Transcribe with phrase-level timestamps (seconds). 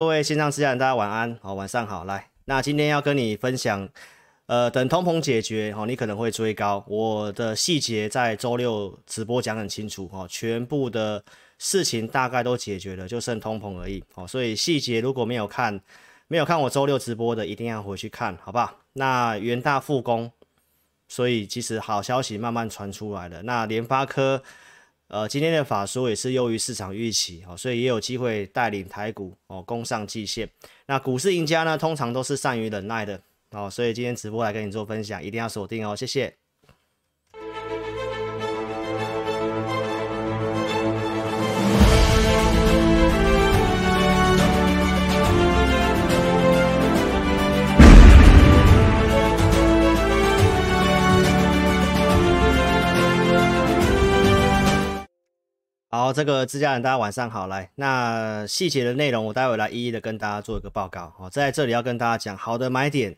[0.00, 2.04] 各位线上之家人，大家晚安，好，晚上好。
[2.04, 3.88] 来，那今天要跟你分享，
[4.46, 6.84] 呃，等通膨解决，哦，你可能会追高。
[6.86, 11.24] 我的细节在周六直播讲很清楚，哦，全部的
[11.58, 15.80] 事情大概都解决了，就剩通膨而已，哦，所以细节如果没有看，
[16.28, 18.78] 没有看我周六直播的，一定要回去看，好不好？
[18.92, 20.30] 那元大复工，
[21.08, 23.42] 所以其实好消息慢慢传出来了。
[23.42, 24.44] 那联发科。
[25.08, 30.48] 呃，今天的法说也是优于市场预期哦，所以也有机会带领台股哦攻上季线。
[30.86, 36.37] 那股市赢家呢，通常都是善于忍耐的哦，所以今天直播来跟你做分享，一定要锁定哦，谢谢。
[55.90, 57.46] 好，这个自家人，大家晚上好。
[57.46, 61.14] 来，那细节的内容，我待会来一一的跟大家做一个报告。
[61.16, 63.16] 好，在这里要跟大家讲，好的买点，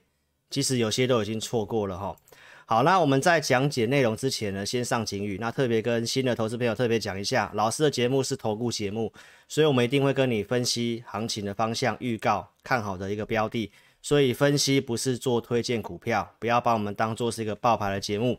[0.50, 2.16] 其实有些都已经错过了哈。
[2.66, 5.36] 好，那我们在讲解内容之前呢，先上警语。
[5.40, 9.12] 那特别跟新的投资朋友特别讲一下，老师的节目是投顾节目，
[9.48, 13.72] 所以我们一定会跟你分析行情的方向、预告看好的一个标的。
[14.00, 18.38] 所以分析不是做推荐股票，不要把我们当做是一个爆牌的节目。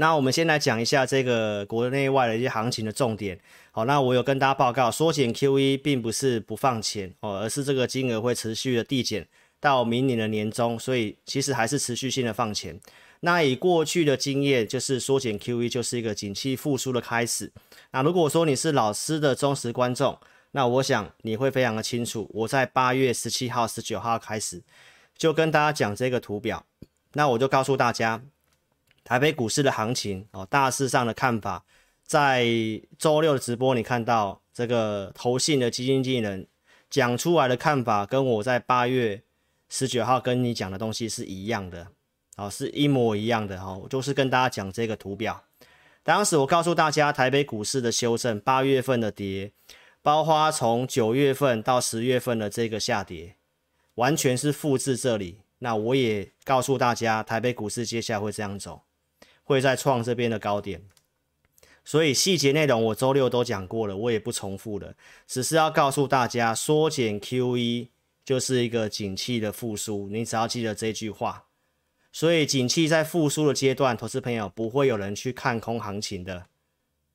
[0.00, 3.36] 那我们先来讲一下这个国内外的一些行情的重点。
[3.72, 9.26] 好，那我有跟大家报告，缩减 QE 并不是不放钱哦，而是这个金额会持续的递减
[9.58, 12.78] 到明年的年中，所以其实还是持续性的放钱。
[13.20, 17.52] 那以过去的经验，就是缩减 QE 就是一个景气复苏的开始。
[17.90, 20.16] 那如果说你是老师的忠实观众，
[20.52, 24.62] 那我想你会非常的清楚，我在八月十七号、十九号开始
[25.16, 26.64] 就跟大家讲这个图表，
[27.14, 28.22] 那我就告诉大家。
[29.08, 31.64] 台北股市的行情哦，大势上的看法，
[32.04, 32.46] 在
[32.98, 36.46] 周六的直播，你看到这个投信的基金经理人
[36.90, 39.22] 讲出来的看法，跟我在八月
[39.70, 41.88] 十九号跟你讲的东西是一样的，
[42.36, 45.42] 哦，是一模一样的哈，我就是跟大家讲这个图表。
[46.02, 49.52] 当时我告诉大家，台北股市的修正，八月份的跌，
[50.02, 53.36] 包括从九月份到十月份的这个下跌，
[53.94, 55.40] 完全是复制这里。
[55.60, 58.82] 那我也告诉大家，台北股市接下来会这样走。
[59.48, 60.82] 会再创这边的高点，
[61.82, 64.94] 所以细节内容我周六都讲过了，我也不重复了，
[65.26, 67.88] 只是要告诉大家，缩减 QE
[68.26, 71.46] 就是一个景气的复苏，你只要记得这句话。
[72.12, 76.44] 所以景气在复苏的阶段，投资朋友不会有人去看空行情的。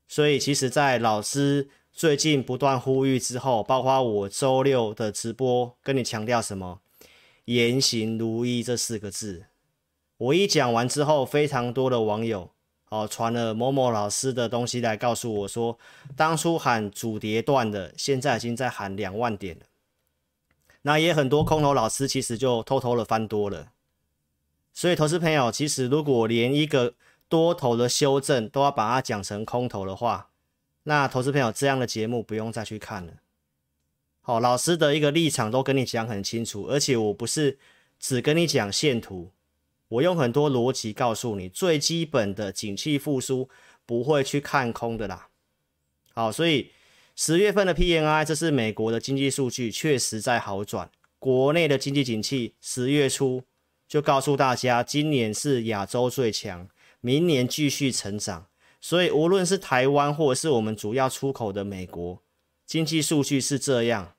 [0.07, 6.81] 所以其实，在老师最近不断呼吁之后，包括我周六的直播跟你强调什么
[7.45, 9.45] “言行如一”这四个字。
[10.23, 12.49] 我一讲完之后，非常多的网友
[12.87, 15.77] 哦传了某某老师的东西来告诉我说，
[16.15, 19.65] 当初喊主跌段的，现在已经在喊两万点了。
[20.83, 23.73] 那也很多空头老师其实就偷偷的翻多了。
[24.71, 26.93] 所以投资朋友，其实如果连一个
[27.27, 30.29] 多头的修正都要把它讲成空头的话，
[30.83, 33.13] 那投资朋友这样的节目不用再去看了。
[34.21, 37.59] 好，老师的一个立场都跟你讲很清楚，而且我不是
[37.99, 39.31] 只跟你讲线图。
[39.93, 43.47] 我用很多逻辑告诉你，最基本的景气复苏
[43.85, 45.27] 不会去看空的啦。
[46.13, 46.71] 好，所以
[47.15, 50.89] 十月份的 PNI，这是美国的经济数据，确实在好转。
[51.19, 53.43] 国内的经济景气十月初
[53.87, 56.67] 就告诉大家，今年是亚洲最强，
[56.99, 58.47] 明年继续成长。
[58.81, 62.19] 所以无论是台湾或是我们主要出口的美国，
[62.65, 64.15] 经济数据是这样。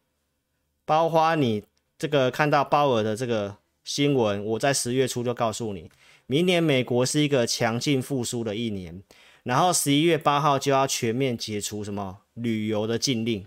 [0.84, 1.64] 包括你
[1.98, 3.56] 这个看到鲍尔的这个。
[3.84, 5.90] 新闻，我在十月初就告诉你，
[6.26, 9.02] 明年美国是一个强劲复苏的一年，
[9.42, 13.46] 然后十一月八号就要全面解除什么旅游的禁令，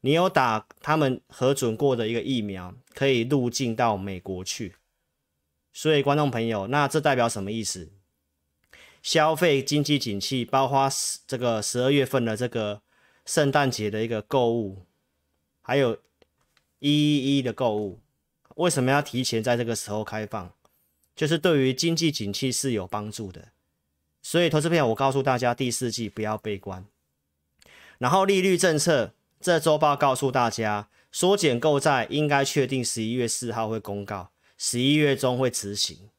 [0.00, 4.76] 你有打他们核准过的一个疫苗，可以入境到美国去。
[5.72, 7.92] 所以观众朋友，那这代表什么意思？
[9.02, 10.88] 消费经济景气，包括
[11.26, 12.80] 这个十二月份的这个
[13.26, 14.86] 圣诞节的一个购物，
[15.60, 15.98] 还有
[16.78, 18.00] 一一一的购物。
[18.58, 20.52] 为什么要提前在这个时候开放？
[21.14, 23.48] 就是对于经济景气是有帮助的。
[24.20, 26.84] 所以，投资朋友，我告诉大家，第四季不要悲观。
[27.98, 36.10] 然后，利率政策，这周报告诉大家，缩减购债应该确定十一月四号会公告，十一月中会执行。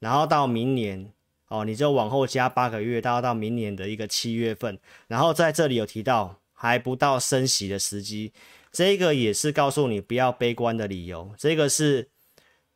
[0.00, 1.12] 然后到明年，
[1.46, 4.80] 哦，你就往后加八个月，到到明年的一个七月份。
[5.06, 8.32] 然后在这里有提到，还不到升息的时机。
[8.74, 11.32] 这个也是告诉你不要悲观的理由。
[11.38, 12.10] 这个是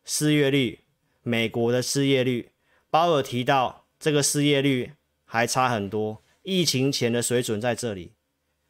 [0.05, 0.85] 失业率，
[1.25, 2.53] 美国的失业率，
[2.89, 4.93] 鲍尔提到这个失业率
[5.25, 8.12] 还差很多，疫情前的水准在这里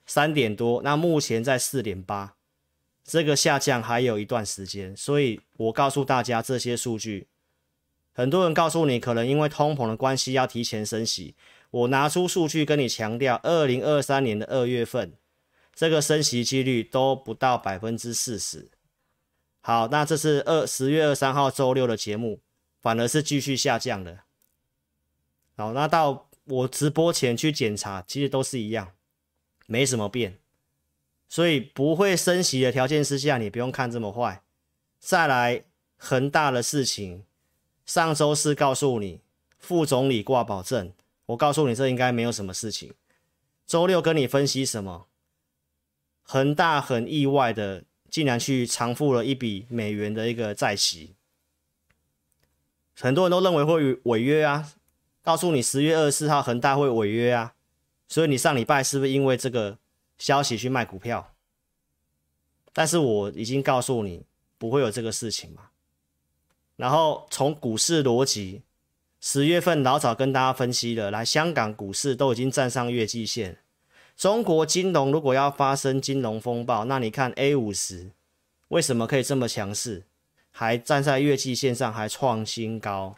[0.06, 2.34] 三点多，那目前在四点八，
[3.04, 7.28] 这个下降还有一段时间，所以我告诉大家这些数据。
[8.14, 11.34] 很多人告诉你，可能因为通膨的关系要提前升息。
[11.70, 15.12] 我拿出数据跟你强调，二零二三年的二月份，
[15.78, 18.68] 这个升息几率都不到百分之四十。
[19.60, 22.40] 好，那这是二十月二三号周六的节目，
[22.82, 24.24] 反而是继续下降的。
[25.56, 28.90] 好，那到我直播前去检查，其实都是一样，
[29.66, 30.40] 没什么变。
[31.28, 34.42] 所以不会升息的条件之下，你不用看这么坏。
[34.98, 35.62] 再来，
[35.96, 37.22] 恒大的事情，
[37.86, 39.20] 上周四告诉你，
[39.60, 40.92] 副总理挂保证，
[41.26, 42.92] 我告诉你这应该没有什么事情。
[43.64, 45.06] 周六跟你分析什么？
[46.28, 51.16] 恒大很意外的，竟然去偿付了一笔美元的一个债息，
[52.94, 54.72] 很多人都认为会违约啊。
[55.22, 57.54] 告诉你十月二十四号恒大会违约啊，
[58.06, 59.78] 所以你上礼拜是不是因为这个？
[60.18, 61.32] 消息去卖股票，
[62.72, 64.24] 但是我已经告诉你
[64.58, 65.70] 不会有这个事情嘛。
[66.74, 68.62] 然后从股市逻辑，
[69.20, 73.58] 十月份老早跟大家分析了，来香港股市都已经站上月季线。
[74.18, 78.10] 中国金融如果要发生金融风暴，那你看 A 五十
[78.66, 80.06] 为什么可以这么强势，
[80.50, 83.14] 还站在月季线上还创新高？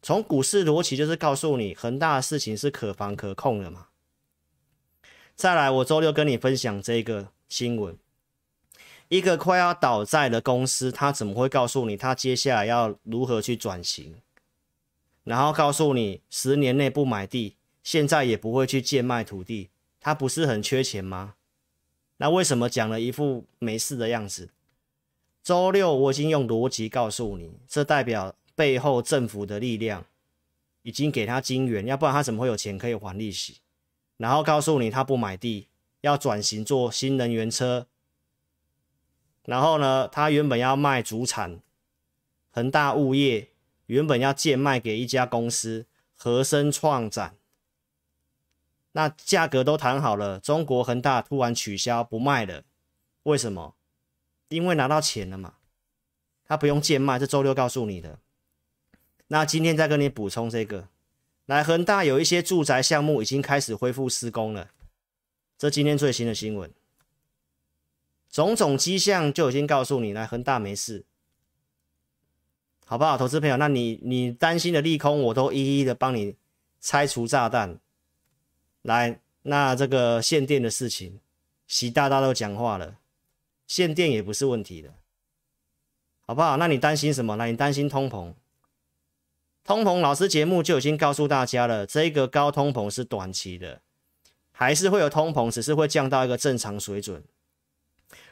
[0.00, 3.88] 从股市逻辑就是告诉你，恒大的事情是可防可控的嘛。
[5.34, 7.98] 再来，我周六跟你分享这个新闻，
[9.08, 14.14] 一个快要倒债的公司，他怎么会告诉你他接下来要如何去转型？
[15.24, 19.70] 然后告诉你十年内不买地，现在也不会去贱卖土地，
[20.00, 21.34] 他不是很缺钱吗？
[22.18, 24.50] 那为什么讲了一副没事的样子？
[25.42, 30.06] 周六我已经用逻辑告诉你，这代表背后政府的力量
[30.82, 33.58] 已经给他金援，要不然他怎么会有钱可以还利息？
[34.16, 35.66] 然后告诉你他不买地，
[36.02, 37.88] 要转型做新能源车。
[39.44, 41.60] 然后呢，他原本要卖主产，
[42.52, 43.48] 恒大物业
[43.86, 47.34] 原本要贱卖给一家公司和生创展，
[48.92, 52.64] 那价格都谈好了，中国恒大突然取消不卖了，
[53.22, 53.74] 为什么？
[54.48, 55.54] 因为拿到钱了嘛，
[56.44, 58.18] 他不用贱卖，这周六告诉你的。
[59.28, 60.88] 那今天再跟你补充这个。
[61.46, 64.70] 来，恒大有一些住宅项目已经开始恢复施工了，
[65.56, 66.70] 这今天最新的新闻，
[68.30, 71.06] 种种迹象就已经告诉你，来恒大没事，
[72.84, 73.56] 好不好，投资朋友？
[73.56, 76.36] 那你你担心的利空，我都一一的帮你
[76.78, 77.80] 拆除炸弹。
[78.82, 81.20] 来，那这个限电的事情，
[81.66, 82.98] 习大大都讲话了，
[83.66, 84.94] 限电也不是问题的，
[86.20, 86.56] 好不好？
[86.56, 87.36] 那你担心什么？
[87.36, 88.34] 那你担心通膨？
[89.64, 93.80] 通膨老师节目就已经告诉大家了，这个高通膨是短期的，
[94.50, 97.22] 还是会有通膨，只是会降到一个正常水准。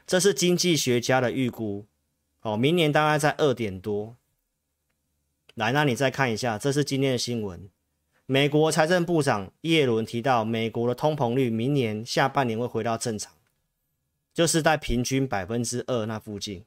[0.05, 1.87] 这是经济学家的预估，
[2.43, 4.17] 哦，明年大概在二点多。
[5.55, 7.71] 来，那你再看一下，这是今天的新闻，
[8.31, 13.33] 美国财政部长耶伦提到，美国的通膨率明年下半年会回到正常，
[14.33, 16.65] 就是在平均百分之二那附近。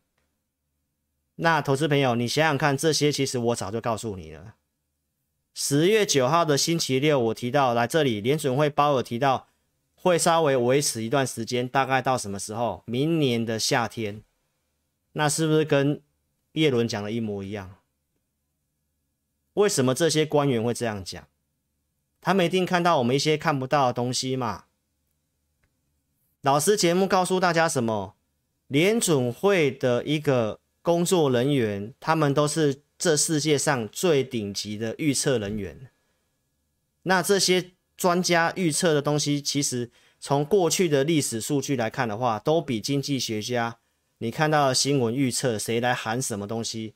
[1.35, 4.55] 那投资朋友，你想想看，这些其实我早就告诉你了。
[5.53, 9.47] 十月九号的星期六，我提到来这里，联准会鲍尔提到
[9.95, 12.83] 会稍微维持一段时间，大概到什么时候？
[12.85, 14.21] 明年的夏天。
[15.13, 16.01] 那是不是跟
[16.51, 17.77] 叶伦讲的一模一样？
[19.53, 21.25] 为什么这些官员会这样讲？
[22.23, 24.63] 他们一定看到我们一些看不到的东西嘛。
[26.41, 28.15] 老师节目告诉大家什么？
[28.67, 30.61] 联准会的一个。
[30.85, 35.89] 工作人员，他们都是这世界上最顶级的预测人员。
[37.03, 39.89] 那这些专家预测的东西，其实
[40.19, 43.77] 从过去的历史数据来看的话，都比经济学家
[44.17, 46.95] 你看到新闻预测谁来喊什么东西，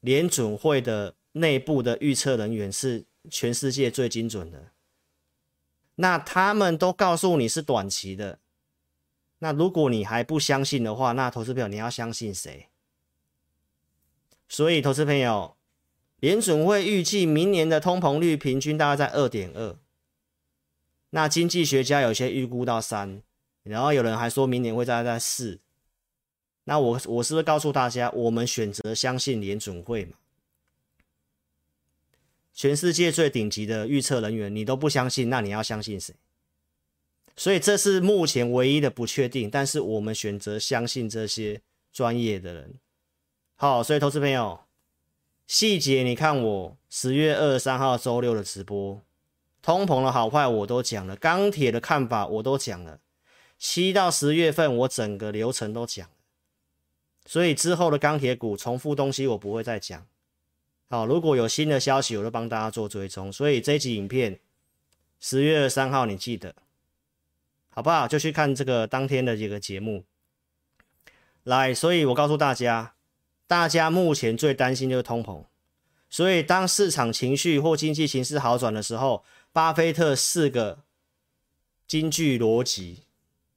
[0.00, 4.72] 联准会的内部的预测人员是全世界最精准的。
[5.96, 8.38] 那他们都告诉你是短期的。
[9.38, 12.68] 那如果你还不相信的话，那投资朋友你要相信谁？
[14.48, 15.56] 所以，投资朋友，
[16.20, 19.76] 联准会预计明年的通膨率平均大概在二点二。
[21.10, 23.22] 那经济学家有些预估到三，
[23.62, 25.60] 然后有人还说明年会大概在四。
[26.64, 30.16] 那我我是不是告诉大家，我们选择相信联准会嘛？
[32.54, 36.14] 全世界最顶级的预测人员你都不相信，那你要相信谁？
[37.34, 42.74] 所以这是目前唯一的不确定，但是我们选择相信这些专业的人。
[43.54, 44.60] 好，所以投资朋友，
[45.46, 49.00] 细节你看我十月二十三号周六的直播，
[49.62, 53.00] 通膨的好坏我都讲了，钢铁的看法我都讲了，
[53.58, 56.14] 七到十月份我整个流程都讲了，
[57.24, 60.06] 所以之后的钢铁股重复东西我不会再讲。
[60.92, 63.32] 好，如果有新的消息，我就帮大家做追踪。
[63.32, 64.38] 所以这一集影片
[65.20, 66.54] 十月二三号你记得，
[67.70, 68.06] 好不好？
[68.06, 70.04] 就去看这个当天的这个节目。
[71.44, 72.92] 来，所以我告诉大家，
[73.46, 75.46] 大家目前最担心就是通膨。
[76.10, 80.80] 所以当市场情绪或经济形势好转的时候，巴菲特四个
[81.86, 83.04] 金句逻辑，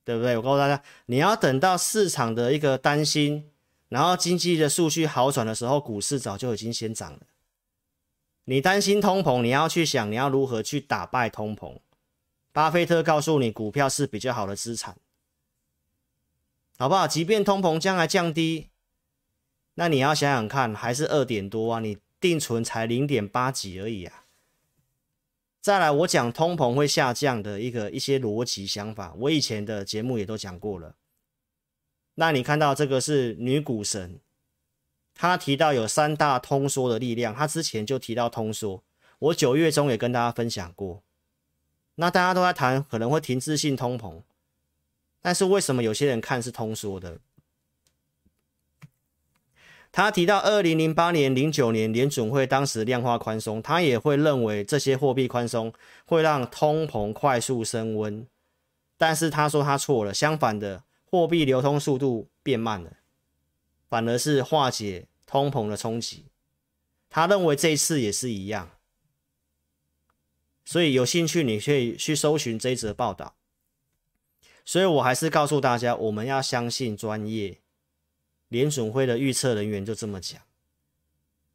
[0.05, 0.37] 对不对？
[0.37, 3.51] 我告诉大家，你要等到市场的一个担心，
[3.95, 7.21] 然后经济的数据好转的时候，股市早就已经先涨了。
[8.43, 11.77] 你担心通膨，你要去想你要如何去打败通膨。
[12.51, 14.97] 巴菲特告诉你，股票是比较好的资产。
[16.77, 17.07] 好不好？
[17.07, 18.67] 即便通膨将来降低，
[19.75, 21.79] 那你要想想看，还是二点多啊？
[21.79, 24.25] 你定存才零点八几而已啊！
[25.61, 30.95] 再来，我讲通膨会下降的一个一些逻辑想法，我以前的节目也都讲过了。
[32.15, 34.19] 那你看到这个是女股神，
[35.13, 38.83] 她提到有三大通缩的力量，她之前就提到通缩，
[39.19, 41.03] 我九月中也跟大家分享过。
[41.95, 44.21] 那大家都在谈可能会停滞性通膨。
[45.21, 47.19] 但是为什么有些人看是通缩的？
[49.91, 55.73] 他提到二零零八年、零九年联准会当时量化宽松，他也会认为这些货币宽松
[56.05, 58.27] 会让通膨快速升温。
[58.97, 62.97] 但是他说他错了，相反的，货币流通速度变慢了，
[63.87, 66.25] 反而是化解通膨的冲击。
[67.09, 68.71] 他认为这一次也是一样。
[70.65, 73.35] 所以有兴趣你可以去搜寻这一则报道。
[74.65, 77.59] 所以我还是告诉大家，我们要相信专业。
[78.49, 80.39] 联准会的预测人员就这么讲，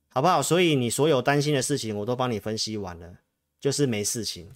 [0.09, 0.43] 好不好？
[0.43, 3.19] 所以你所有担心的事情，我都帮你分析完了，
[3.61, 4.53] 就是没事情。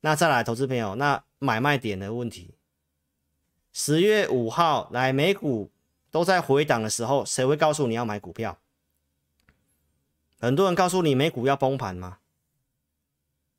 [0.00, 2.54] 那再来，投资朋友，那买卖点的问题，
[3.76, 5.68] 十月五号来美股
[6.12, 8.56] 都在回档的时候，谁会告诉你要买股票？
[10.38, 12.18] 很多人告诉你美股要崩盘吗？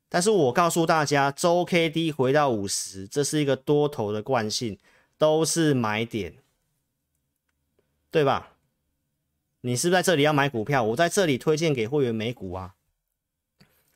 [0.08, 4.78] 但是我告诉大家，周 K D 回到五十，这是一个多头的惯性，
[5.18, 6.36] 都是买点，
[8.10, 8.54] 对吧？
[9.60, 10.82] 你是在这里要买股票？
[10.82, 12.74] 我在这里推荐给会员美股啊。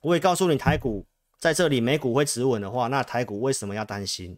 [0.01, 1.07] 我也告诉你，台股
[1.39, 4.37] 在这里美股会止稳的话，那台股为什么要担心？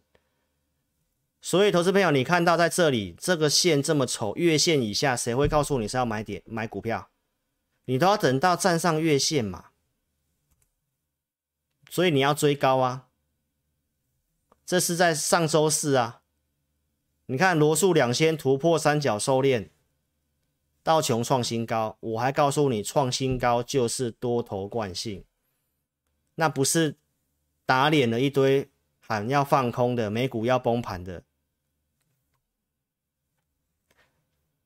[1.45, 7.11] 所以，投资朋友，你看到在这里这个线这么丑，月线以下，谁会告诉你是要买点买股票？
[7.87, 9.71] 你都要等到站上月线嘛。
[11.91, 13.09] 所以你要追高啊！
[14.65, 16.23] 这是在上周四啊，
[17.27, 19.69] 你看罗素两千突破三角收敛，
[20.85, 25.25] 道琼创新高，我还告诉你创新高就是多头惯性，
[26.37, 26.97] 那不是
[27.67, 28.71] 打脸了一堆
[29.01, 31.25] 喊要放空的美股要崩盘的。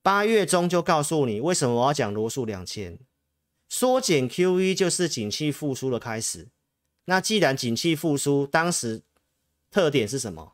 [0.06, 2.96] 八月中就告诉你为什么我要讲罗素两千，
[3.68, 6.46] 缩减 QE 就是景气复苏的开始。
[7.06, 9.02] 那既然景气复苏，当时
[9.68, 10.52] 特点是什么？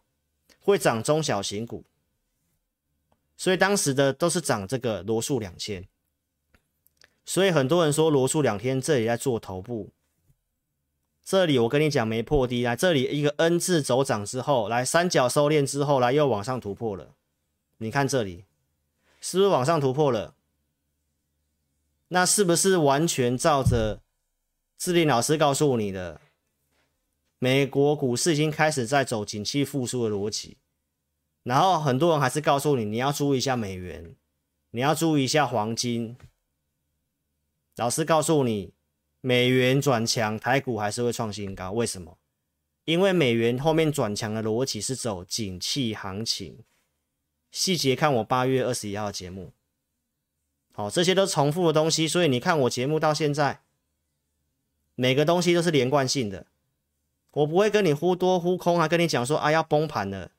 [0.59, 1.85] 会涨中小型股，
[3.37, 5.87] 所以当时的都是涨这个罗素两千。
[7.27, 9.91] 所以很多人说罗素两天这里在做头部，
[11.23, 17.15] 这里我跟你讲没破低，来这里一个 N 字走涨之后，来三角收敛之后，来又往上突破了。
[17.77, 18.47] 你看这里
[19.23, 20.35] 是不是往上突破了？
[22.09, 24.03] 那是不是完全照着
[24.77, 26.21] 志玲老师告诉你的？
[27.39, 30.59] 美国股市已经开始在走景气复苏的逻辑，
[31.45, 34.17] 然后很多人还是告诉你，你要注意一下美元，
[34.73, 36.17] 你要注意一下黄金。
[37.77, 38.75] 老师告诉你，
[39.21, 41.71] 美元转强，台股还是会创新高。
[41.71, 42.19] 为什么？
[42.85, 46.65] 因为美元后面转强的逻辑是走景气行情。
[47.53, 49.53] 细节看我八月二十一号的节目。
[50.73, 53.61] 好，这些都重复的东西，所以你看我节目到现在，
[54.95, 56.47] 每个东西都是连贯性的。
[57.33, 60.33] 我不会跟你忽多忽空啊，跟你讲说啊要崩盘了，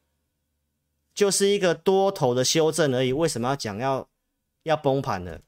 [1.13, 3.13] 就是一个多头的修正而已。
[3.13, 4.09] 为什么要讲要
[4.63, 5.41] 要崩盘了？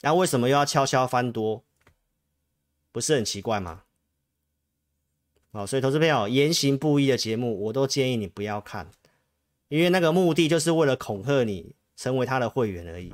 [0.00, 1.62] 那、啊、为什么又要悄悄翻多？
[2.90, 3.84] 不是很奇怪吗？
[5.52, 8.90] 好，所以投资朋友言行不一的节目，我都建议你不要看，
[9.68, 13.12] 因为那个目的就是为了恐吓你成为他的会员而已，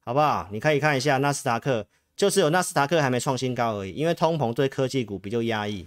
[0.00, 0.48] 好不好？
[0.50, 1.86] 你可以看一下纳斯达克。
[2.16, 5.86] 就是有纳斯达克还没创新高而已，因为通膨对科技股比较压抑。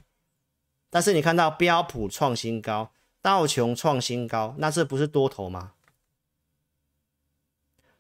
[0.92, 5.72] 但是你看到标普创新高，道琼创新高，那这不是多头吗？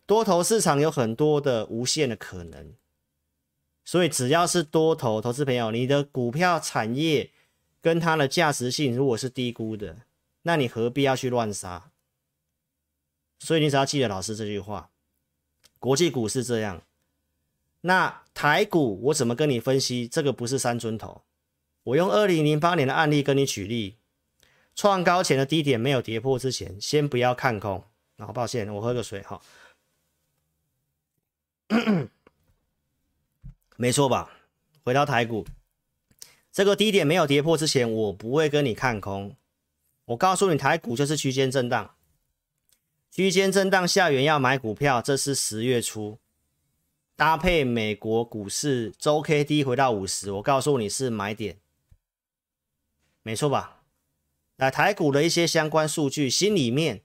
[0.06, 2.74] 多头市场有很多的无限的可能，
[3.84, 7.32] 所以只要是多头，投资朋友，你的股票产业
[7.82, 9.98] 跟它的价值性如果是低估的，
[10.44, 11.92] 那你何必要去乱杀？
[13.40, 14.90] 所以你只要记得老师这句话：
[15.80, 16.82] 国际股市这样，
[17.82, 20.08] 那台股我怎么跟你分析？
[20.08, 21.24] 这个不是三尊头，
[21.84, 23.98] 我用二零零八年的案例跟你举例，
[24.76, 27.84] 创高前的低点没有跌破之前，先不要看空。
[28.18, 29.42] 好抱歉，我喝个水哈。
[33.78, 34.30] 没错吧？
[34.84, 35.46] 回到台股，
[36.52, 39.38] 这个低点没有跌破之前，我不会跟你看空。
[40.10, 41.96] 我告诉你，台股就是区间震荡，
[43.12, 46.18] 区间震荡下缘要买股票，这是十月初
[47.16, 51.60] 搭配美国股市周 K D 回到五十，我告诉你是买点，
[53.22, 53.84] 没错吧？
[54.56, 57.04] 来台股的一些相关数据，心里面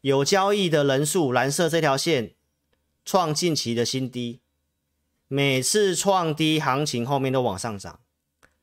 [0.00, 2.34] 有交易的人数，蓝色这条线
[3.04, 4.40] 创近期的新低。
[5.28, 8.00] 每次创低，行情后面都往上涨，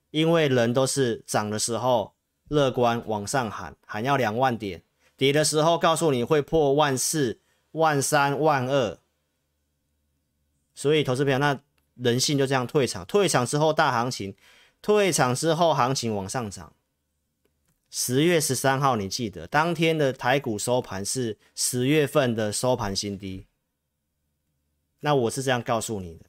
[0.10, 2.16] 因为人都是涨的时候
[2.50, 4.80] 乐观往上喊，喊要两万点；
[5.16, 9.00] 跌的时候告诉你会破万四、万三、万二。
[10.74, 11.60] 所以投资朋友，那
[11.96, 14.36] 人性就这样退场，退场之后大行情，
[14.82, 16.74] 退场之后行情往上涨。
[17.90, 23.48] 十月十三号，你记得当天的台股收盘是十月份的收盘新低。
[25.00, 26.26] 那我是这样告诉你的。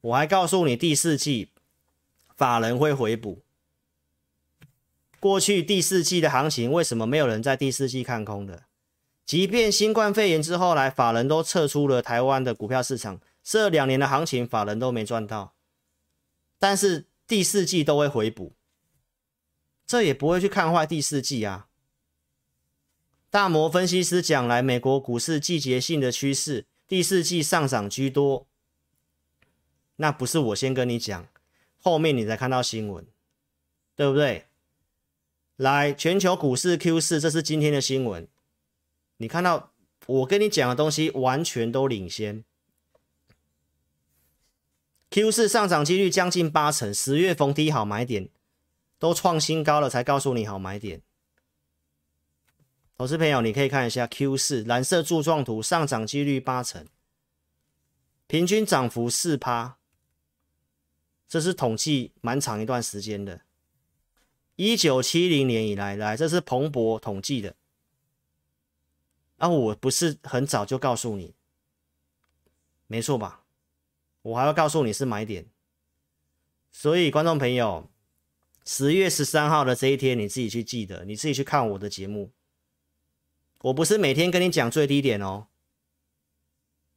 [0.00, 1.50] 我还告诉你，第四季
[2.36, 3.42] 法人会回补。
[5.20, 8.64] 过去第四季的行情，为什么没有人在第四季看空的？
[9.26, 15.54] 即便新冠肺炎之后来，法人都撤出了台湾的股票市场，这两年的行情法人都没赚到。
[16.58, 18.54] 但是第四季都会回补，
[19.86, 21.68] 这也不会去看坏第四季啊。
[23.30, 28.46] 大摩分析师讲来，美国股市季节性的趋势，第四季上涨居多。
[29.96, 31.28] 那不是我先跟你讲，
[31.82, 33.06] 后面你才看到新闻，
[33.94, 34.47] 对不对？
[35.58, 38.28] 来，全球股市 Q 四，这是今天的新闻。
[39.16, 39.72] 你看到
[40.06, 42.44] 我跟你讲的东西，完全都领先。
[45.10, 48.28] Q 四上涨几率将近八成，十月逢低好买点，
[49.00, 51.02] 都创新高了，才告诉你好买点。
[52.96, 56.86] 投资朋友，你可以看一下 Q 四蓝色柱状图，上涨几率八成，
[58.28, 59.78] 平均涨幅四趴。
[61.28, 63.40] 这是统计蛮长一段时间的，
[64.58, 67.54] 一九七零年以来，来，这是彭博统计的。
[69.36, 71.32] 啊，我不是很早就告诉你，
[72.88, 73.44] 没错吧？
[74.22, 75.46] 我还要告诉你是买点。
[76.72, 77.88] 所以，观众朋友，
[78.64, 82.32] 十月十三号的这一天，你自己去记得，你自己去看我的节目。
[83.60, 85.46] 我不是每天跟你讲最低点哦，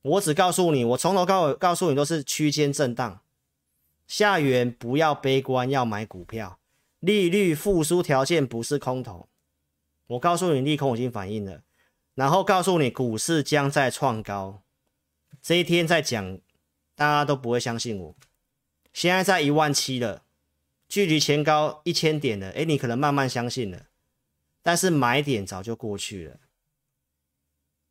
[0.02, 3.22] 我只告诉你，我从头告告诉你都是区间震荡。
[4.08, 6.58] 下缘不要悲观，要买股票。
[7.02, 9.28] 利率复苏条件不是空头。
[10.08, 11.64] 我告诉你，利空已经反应了，
[12.16, 14.64] 然后告诉你股市将在创高。
[15.42, 16.40] 这一天在讲，
[16.96, 18.16] 大家都不会相信我。
[18.94, 20.24] 现在在一万七了，
[20.88, 22.50] 距离前高一千点了。
[22.52, 23.88] 诶，你可能慢慢相信了，
[24.62, 26.40] 但是买点早就过去了。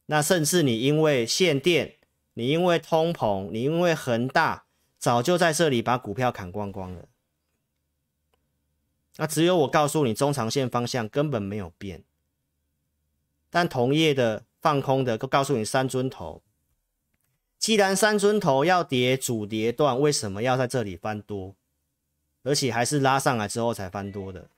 [0.06, 1.96] 那甚至你因为限电，
[2.34, 4.64] 你因为通膨，你因为恒大。
[4.98, 7.08] 早就在这里把股票砍光光了，
[9.20, 12.02] 那只有我告诉你，中长线方向根本没有变。
[13.50, 16.42] 但同业的放空的都告诉你三尊头，
[17.58, 21.54] 既然三尊头要跌主跌段，为什么要在这里翻多？
[22.44, 24.48] 而且还是拉上来之后才翻多的？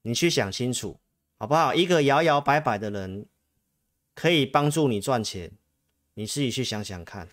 [0.00, 0.98] 你去想清楚
[1.36, 1.74] 好不好？
[1.74, 3.26] 一个摇摇摆摆的人
[4.14, 5.52] 可以帮助你赚钱，
[6.14, 7.28] 你自己去想想看。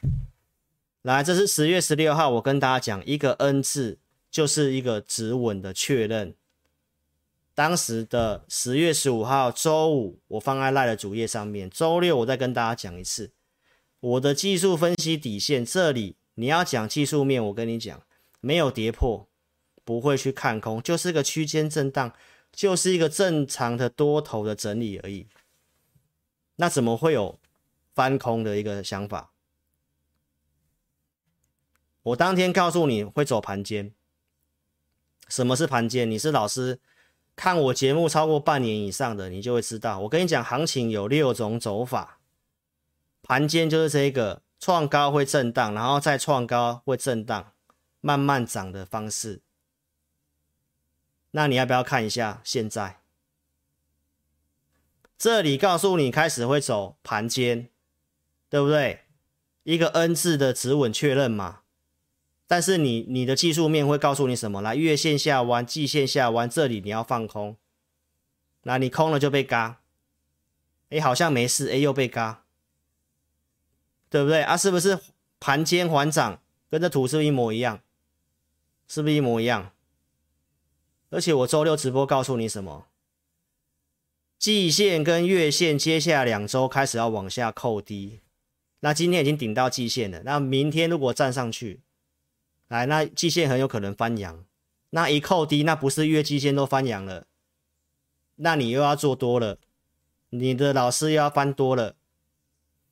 [1.03, 3.99] 来，这是十月十六号，我跟大家讲，一个 N 字
[4.33, 6.33] 就是一个止稳的确认。
[7.53, 11.69] 当时的十月十五号周五，我放在赖的主页上面。
[11.69, 13.31] 周六我再跟大家讲一次，
[13.99, 18.01] 我的技术分析底线这里，你要讲技术面，我跟你讲，
[18.41, 19.29] 没有跌破，
[19.85, 22.11] 不会去看空，就是个区间震荡，
[22.51, 25.27] 就是一个正常的多头的整理而已。
[26.55, 27.39] 那怎么会有
[27.93, 29.31] 翻空的一个想法？
[32.01, 33.93] 我当天告诉你会走盘间，
[35.33, 36.11] 什么是盘间？
[36.11, 36.79] 你是老师，
[37.35, 40.01] 看我节目超过半年以上的，你就会知道。
[40.01, 42.19] 我跟你讲，行情有六种走法，
[43.23, 47.51] 盘间就是这个创高会震荡，然后再创高会震荡，
[47.99, 49.41] 慢慢涨的方式。
[51.31, 53.01] 那你要不要看一下现在？
[55.17, 57.69] 这里告诉你开始会走盘间，
[58.51, 59.05] 对不对？
[59.63, 61.61] 一个 N 字的止稳确认嘛。
[62.53, 64.61] 但是你你的技术面会告诉你什么？
[64.61, 67.57] 来，月线下弯，季线下弯，这里你要放空。
[68.61, 69.81] 那你空了就被嘎，
[70.91, 72.43] 哎，好像没事，哎，又被嘎，
[74.07, 74.55] 对不对啊？
[74.55, 74.99] 是不是
[75.39, 77.79] 盘间缓涨，跟这图是不是一模一样？
[78.87, 79.71] 是不是一模一样？
[81.09, 82.85] 而且我周六直播告诉你什么？
[84.37, 88.19] 季线跟月线接下两周开始要往下扣低，
[88.81, 90.21] 那今天已经顶到季线了。
[90.23, 91.81] 那明天如果站上去，
[92.73, 94.43] 来，那季线很有可能翻阳。
[94.89, 97.27] 那一扣低，那不是月季线都翻阳了？
[98.37, 99.59] 那你又要做多了，
[100.31, 101.95] 你的老师又要翻多了。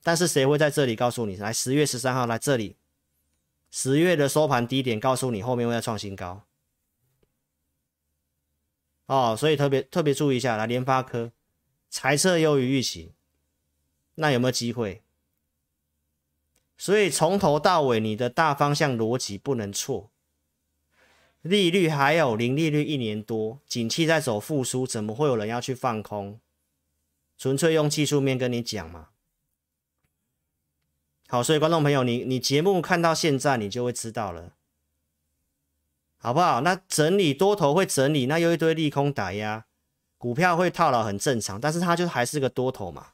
[0.04, 1.36] 但是谁会在这里告诉你？
[1.36, 2.76] 来，十月十三号来这里，
[3.72, 6.44] 十月的收盘低点告诉你后面会再创新高。
[9.08, 11.32] 哦，所以特别特别注意一下，来联发科。
[11.90, 13.14] 财测优于预期，
[14.14, 15.02] 那有没有机会？
[16.82, 20.10] 所以从头到尾，你的大方向逻辑不能错。
[21.44, 26.40] 利率还有零利率一年多，景气在走复苏，怎么会有人要去放空？
[27.38, 29.10] 纯粹用技术面跟你讲嘛。
[31.28, 34.54] 好，所以观众朋友，你你节目看到现在，你就会知道了，
[36.18, 36.62] 好不好？
[36.62, 39.68] 那整理多头会整理，那又一堆利空打压。
[40.18, 43.10] 股票会套牢很正常，但是它就还是个多头嘛，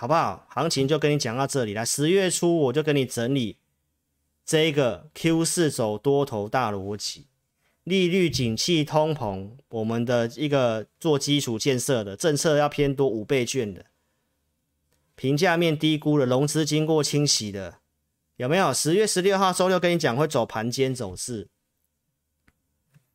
[0.00, 0.46] 好不好？
[0.48, 3.56] 行情就跟你讲到这里来，十月初我就跟你整理
[4.46, 7.26] 这一个 Q 四走多头大逻辑，
[7.82, 13.86] 利率、景气、通膨，我们的一个做基础建设的政策要偏多五倍券的，
[15.16, 17.80] 评价面低估的，融资经过清洗的，
[18.36, 18.72] 有没有？
[18.72, 21.48] 十月十六号周六跟你讲会走盘间走势。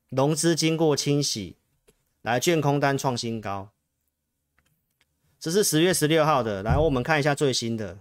[0.09, 1.55] 融资经过清洗，
[2.21, 3.71] 来券空单创新高，
[5.43, 6.63] 这是十月十六号的。
[6.63, 7.97] 来，我们看一下最新的。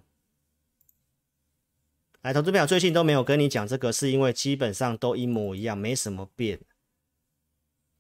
[2.21, 6.61] 来，投资朋友最近都没有跟你讲这个，是因为基本上都一模一样，没什么变。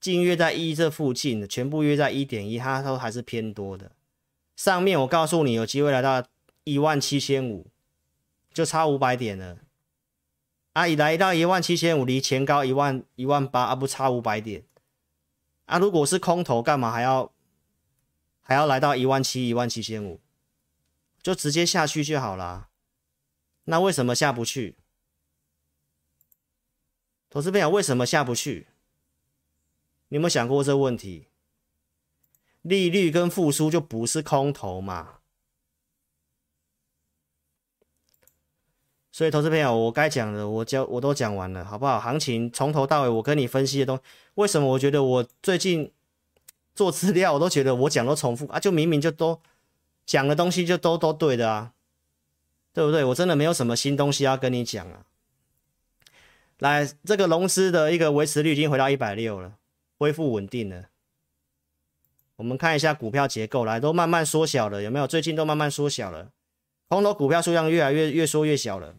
[0.01, 3.91] 近月在一这附近，全部约在一点一，它都还是偏多的。
[4.55, 6.25] 上面我告诉你，有机会来到
[6.63, 7.67] 一万七千五，
[8.55, 9.59] 就差五百点了。
[10.75, 14.63] 啊，已来到一万七千五，离前高一万一万八，啊不差五百点。
[15.65, 17.33] 啊，如果是空头，干嘛还要
[18.53, 20.21] 还要来到一万七一万七千五？
[21.23, 22.69] 就直接下去就好了。
[23.65, 24.77] 那为什么下不去？
[27.31, 28.67] 投资朋友为什么下不去？
[30.09, 31.29] 你有没有想过这个问题？
[32.61, 35.21] 利率跟复苏就不是空头嘛？
[39.11, 41.99] 所以，投资朋友，我该讲的我教我都讲完了，好不好？
[41.99, 44.03] 行情从头到尾，我跟你分析的东西，
[44.35, 45.91] 为什么我觉得我最近
[46.75, 48.59] 做资料，我都觉得我讲都重复啊？
[48.59, 49.41] 就明明就都
[50.07, 51.73] 讲的东西就都都对的啊，
[52.73, 53.05] 对不对？
[53.05, 55.07] 我真的没有什么新东西要跟你讲啊。
[56.59, 59.55] 来，这个融资的一个维持率已经回到一百六了，
[59.99, 60.87] 恢复稳定了。
[62.37, 65.07] 我们看一下股票结构，来都慢慢缩小了，有没有？
[65.07, 66.31] 最近都慢慢缩小了，
[66.89, 68.95] 空头股票数量越来越越缩越小了。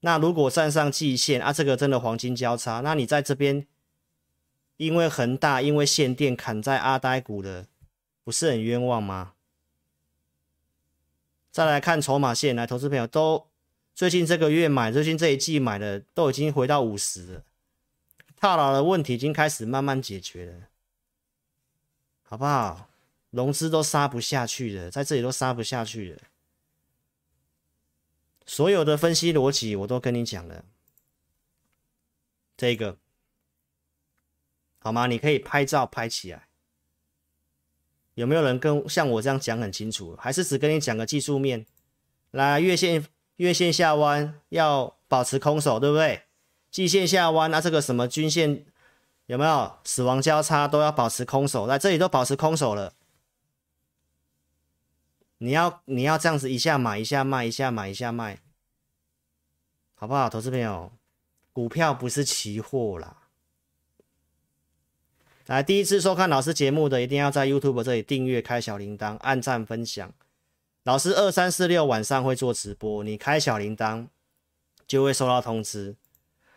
[0.00, 3.66] 那如果站上季线啊，这个真的黄金交叉，那你在这边，
[4.78, 7.66] 因为恒大因为限电砍在阿呆股的，
[8.24, 9.34] 不是很冤枉吗？
[11.50, 13.48] 再来看筹码线，来，投资朋友都
[13.94, 17.44] 最近这个月买，最近这一季买的都已经回到五十了，
[18.36, 20.68] 套牢的问题已经开始慢慢解决了，
[22.22, 22.88] 好不好？
[23.30, 26.22] 融资都杀不下去了，在这里都杀不下去了。
[28.46, 30.64] 所有的分析逻辑我都跟你讲了，
[32.56, 32.96] 这个
[34.78, 35.06] 好吗？
[35.06, 36.48] 你可以拍照拍起来。
[38.14, 40.16] 有没有人跟像我这样讲很清楚？
[40.16, 41.66] 还是只跟你讲个技术面？
[42.32, 46.22] 来，月线月线下弯要保持空手，对不对？
[46.70, 48.66] 季线下弯，那这个什么均线
[49.26, 51.66] 有没有死亡交叉都要保持空手？
[51.66, 52.92] 来，这里都保持空手了。
[55.38, 58.40] 你要你要这样子一下买一下卖，一下买一下卖，
[59.94, 60.28] 好不好？
[60.28, 60.90] 投资朋友，
[61.52, 63.27] 股票不是期货啦。
[65.48, 70.12] 来，第一次收看老师节目的，一定要在 YouTube 这里订阅、开小铃铛、按赞、分享。
[70.82, 74.08] 老师二三四六晚上会做直播，你开小铃铛
[74.86, 75.96] 就会收到通知。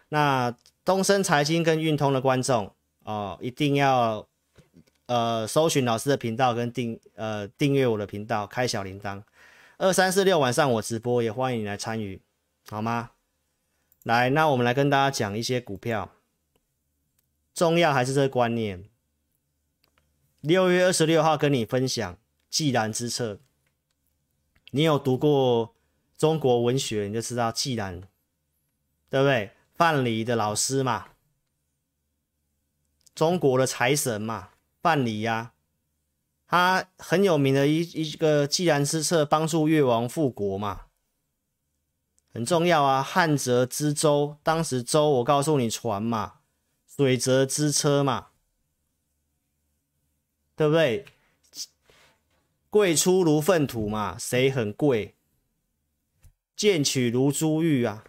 [0.10, 2.73] 那东升财经跟运通的观众
[3.06, 4.27] 哦，一定要。
[5.08, 9.21] 呃，搜寻老师的频道跟订呃订阅我的频道，开小铃铛。
[9.77, 12.21] 二三四六晚上我直播，也欢迎你来参与，
[12.69, 13.12] 好吗？
[14.04, 16.10] 来，那我们来跟大家讲一些股票，
[17.54, 18.86] 重要还是这个观念。
[20.42, 22.18] 六月二十六号跟你分享
[22.50, 23.40] 济然之策，
[24.72, 25.76] 你有读过
[26.18, 28.02] 中国文学，你就知道既然，
[29.10, 29.52] 对不对？
[29.76, 31.08] 范蠡的老师嘛，
[33.16, 34.50] 中国的财神嘛，
[34.82, 35.54] 范蠡呀，
[36.48, 40.86] 他很有名的一一个既然之策，帮助越王复国嘛，
[42.34, 43.02] 很重要啊。
[43.02, 46.40] 汉泽之舟，当时舟，我告诉你船嘛，
[47.02, 48.28] 水泽之车嘛，
[50.56, 51.04] 对不对？
[52.70, 55.16] 贵出如粪土嘛，谁很贵？
[56.56, 58.04] 贱取如珠玉啊！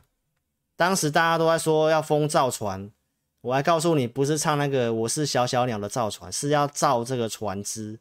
[0.76, 2.90] 当时大家都在说要封造船，
[3.40, 7.98] 我还告诉你，不是唱那个我是小小鸟的造船，是要造这个船只，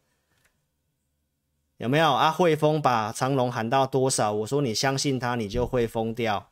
[1.77, 2.29] 有没有啊？
[2.29, 4.33] 会封把长龙喊到多少？
[4.33, 6.50] 我说你相信他，你就会封掉。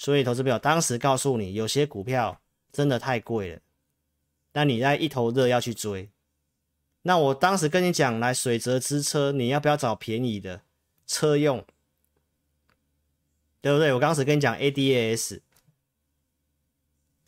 [0.00, 2.40] 所以投资朋友，当时告诉你，有些股票
[2.72, 3.60] 真的太贵了，
[4.54, 6.08] 那你在一头热要去追。
[7.02, 10.62] 那我当时跟你讲，来水泽之车，你要不要找便宜的
[11.06, 11.66] 车用？
[13.60, 13.92] 对不对？
[13.92, 15.40] 我当时跟你讲 ADAS，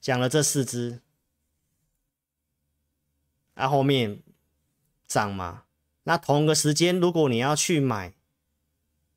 [0.00, 1.02] 讲了这四只，
[3.52, 4.22] 那、啊、后面
[5.06, 5.64] 涨嘛？
[6.04, 8.14] 那同个时间，如果你要去买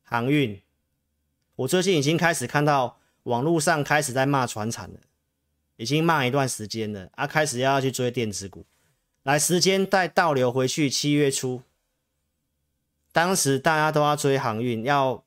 [0.02, 0.60] 航运，
[1.54, 5.00] 我最近已经开始看到网络上开始在骂传产了，
[5.76, 8.64] 已经骂一段时间了啊，开始要去追电子股。
[9.24, 11.62] 来，时间再倒流回去，七月初，
[13.10, 15.24] 当时大家都要追航运，要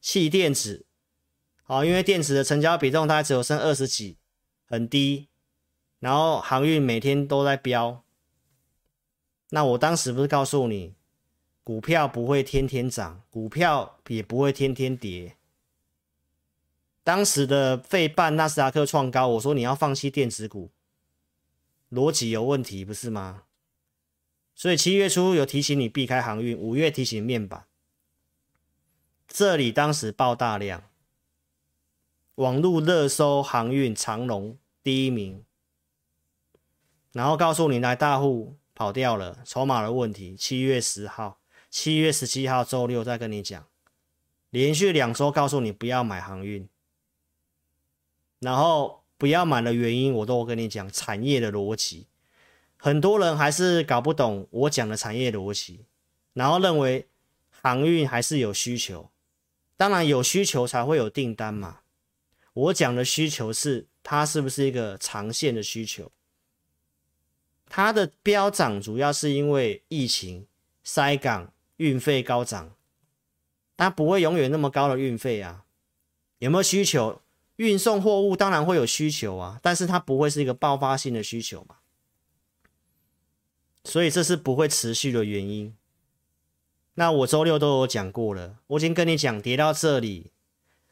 [0.00, 0.86] 弃电子。
[1.66, 4.18] 哦，因为电子的成交比重大概只有剩二十几，
[4.66, 5.28] 很低，
[5.98, 8.04] 然后航运每天都在飙。
[9.50, 10.94] 那我当时不是告诉你，
[11.64, 15.36] 股票不会天天涨，股票也不会天天跌。
[17.04, 20.70] 当时的费半纳斯达克创高，我说你要放弃电子股，
[21.90, 23.42] 逻辑有问题不是吗？
[24.54, 27.66] 所以七月初有提醒你避开航运，五月提醒面板，
[29.26, 30.84] 这里当时爆大量。
[32.36, 35.44] 网络热搜航运长龙第一名，
[37.12, 40.34] 然后告诉你来大户跑掉了，筹码的问题。
[40.34, 43.66] 七月十号、七月十七号周六再跟你讲，
[44.48, 46.66] 连续两周告诉你不要买航运，
[48.42, 52.08] 然后不要买的原因我都跟你讲产业的逻辑，
[52.76, 55.84] 很多人还是搞不懂我讲的产业逻辑，
[56.32, 57.06] 然后认为
[57.50, 59.10] 航运还是有需求，
[59.76, 61.82] 当然有需求才会有订单嘛。
[62.52, 66.10] 我讲的需求是它是不是一个长线的需求？
[67.68, 70.48] 它的飙涨主要是因为疫情
[70.82, 72.74] 塞港、运费高涨，
[73.76, 75.64] 它不会永远那么高的运费啊。
[76.38, 77.21] 有没有需求？
[77.62, 81.76] 运送货物当然会有需求啊，但是它不会是一个爆发性的需求嘛。
[83.84, 85.72] 所以这是不会持续的原因。
[86.94, 90.32] 那我周六都有讲过了，我已经跟你讲跌到这里。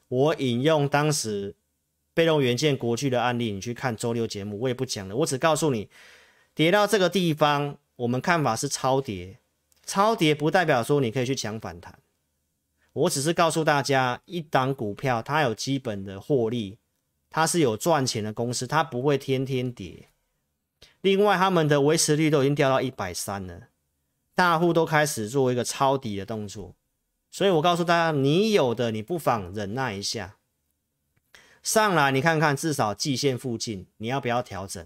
[0.09, 1.55] 我引用当时
[2.15, 5.15] 被动元件国巨的案例，你去看周六节目，我也不讲了。
[5.17, 5.89] 我只告诉你，
[6.55, 9.39] 跌到这个地方，我们看法是超跌。
[9.85, 12.00] 超跌不代表说你可以去抢反弹。
[12.93, 16.79] 我只是告诉大家，一档股票它有基本的获利，
[17.31, 20.09] 它是有赚钱的公司，它不会天天跌。
[21.01, 23.69] 另外，他们的维持率都已经掉到一百三了，
[24.35, 26.75] 大户都开始做一个抄底的动作。
[27.31, 30.37] 所以我告诉大家，你有的你不妨忍耐一下，
[31.63, 34.85] 上来你看看，至少季线附近你要不要调整？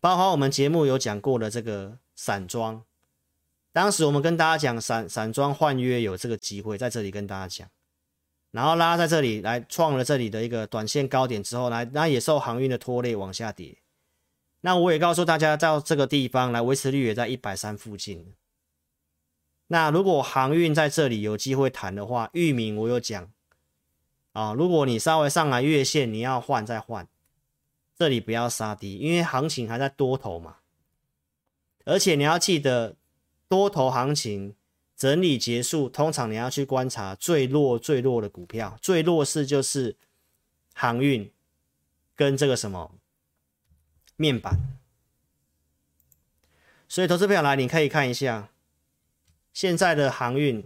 [0.00, 2.84] 包括我们节目有讲过的这个散装，
[3.74, 7.68] 当时我们跟大家讲散散装换约有这个机会，在这里跟大家讲，
[8.52, 13.78] 然后拉在这里来创了这里的一个短线高点之后，来那也受航运的拖累往下跌。
[14.60, 18.32] 那我也告诉大家，到这个地方来维持率也在一百三附近。
[19.66, 23.28] 那如果航运在这里有机会谈的话，域名我有讲
[24.34, 27.08] 啊，如果你稍微上来月线，你要换再换，
[27.98, 30.58] 这里不要杀低，因为行情还在多头嘛。
[31.84, 32.94] 而且你要记得，
[33.48, 34.54] 多头行情
[34.96, 39.96] 整理结束，通常你要去观察最弱最弱的股票，最弱势就是
[40.72, 41.30] 航运
[42.14, 42.92] 跟这个什么
[44.16, 44.58] 面板。
[46.88, 48.50] 所以投资朋友来，你可以看一下。
[49.52, 50.64] 现在的航运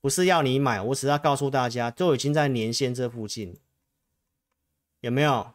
[0.00, 3.58] 不是要你买，我只要告诉大家，都已经在年线这附近，
[5.00, 5.52] 有没有？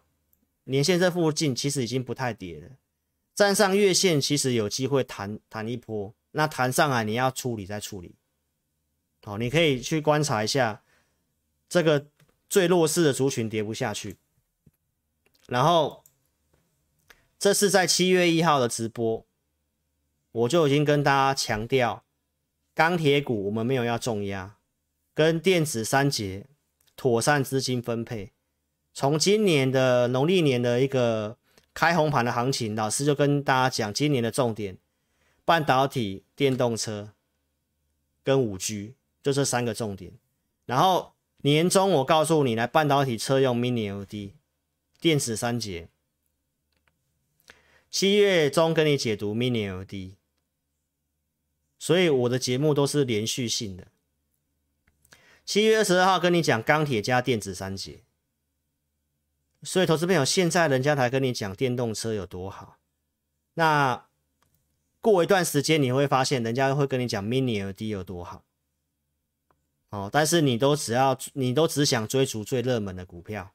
[0.65, 2.69] 年线这附近其实已经不太跌了，
[3.41, 8.13] 站上月线其实有机会弹弹一波，那弹上来你要处理再处理。
[9.23, 10.83] 好，你可以去观察一下
[11.67, 12.05] 这个
[12.47, 14.17] 最弱势的族群跌不下去，
[15.47, 16.03] 然后
[17.39, 19.25] 这是在七月一号的直播。
[20.33, 22.03] 我就已经跟大家强调，
[22.75, 24.57] 钢铁股我们没有要重压，
[25.15, 26.45] 跟电子三节
[26.95, 28.33] 妥善资金分配。
[28.93, 31.39] 从今年的农历年的一个
[31.81, 34.77] 开红盘的行情，老师就跟大家讲，今年的重点，
[35.43, 37.15] 半导体、电动车
[38.23, 40.13] 跟五 G，就这三个重点。
[40.67, 44.33] 然后年终我告诉你，来半导体车用 Mini LED，
[44.99, 45.89] 电子三节。
[47.89, 50.17] 七月中跟你解读 Mini LED，
[51.79, 53.87] 所以我的节目都是连续性的。
[55.43, 58.03] 七月二十二号跟你讲钢铁加电子三节，
[59.63, 62.77] 所以投资朋友现在人家才跟你讲电动车有多好，
[63.53, 64.05] 那
[64.99, 68.43] 过一段时间你会发现人家会跟你讲 Mini LED 有多好。
[69.89, 73.51] 哦，但是你都只要你都只想追逐最热门的股票，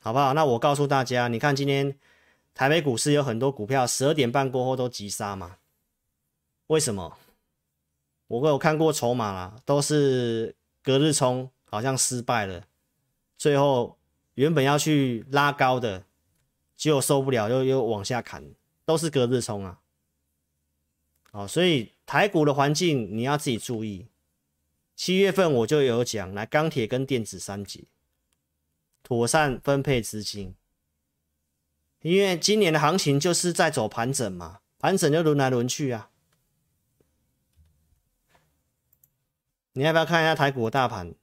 [0.00, 0.32] 好不好？
[0.32, 1.98] 那我告诉大家，你看今天。
[2.54, 5.56] 台北股市有很多股票，十二点半过后都急杀嘛？
[6.66, 7.16] 为什么？
[8.26, 12.64] 我有看过筹码啦，都是隔日冲，好像失败了。
[13.38, 13.96] 最后
[14.34, 16.04] 原本要去拉高的，
[16.76, 19.80] 结果受不了，又又往下砍，都是隔日冲啊。
[21.32, 24.08] 哦，所以台股的环境你要自己注意。
[24.94, 27.84] 七月份我就有讲，来钢铁跟电子三节，
[29.02, 30.54] 妥善分配资金。
[32.00, 36.10] 因为今年的行情就是在走盘整嘛，盘整就轮来轮去啊。
[39.72, 41.14] 你要不要看一下台股的大盘？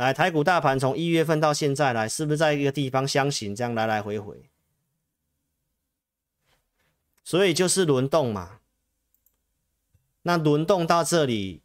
[0.00, 4.42] 来，台股大盘从一月份到现在来，是不是在一个地方箱型这样来来回回？
[7.22, 8.60] 所以就是轮动嘛。
[10.22, 11.62] 那轮动到这里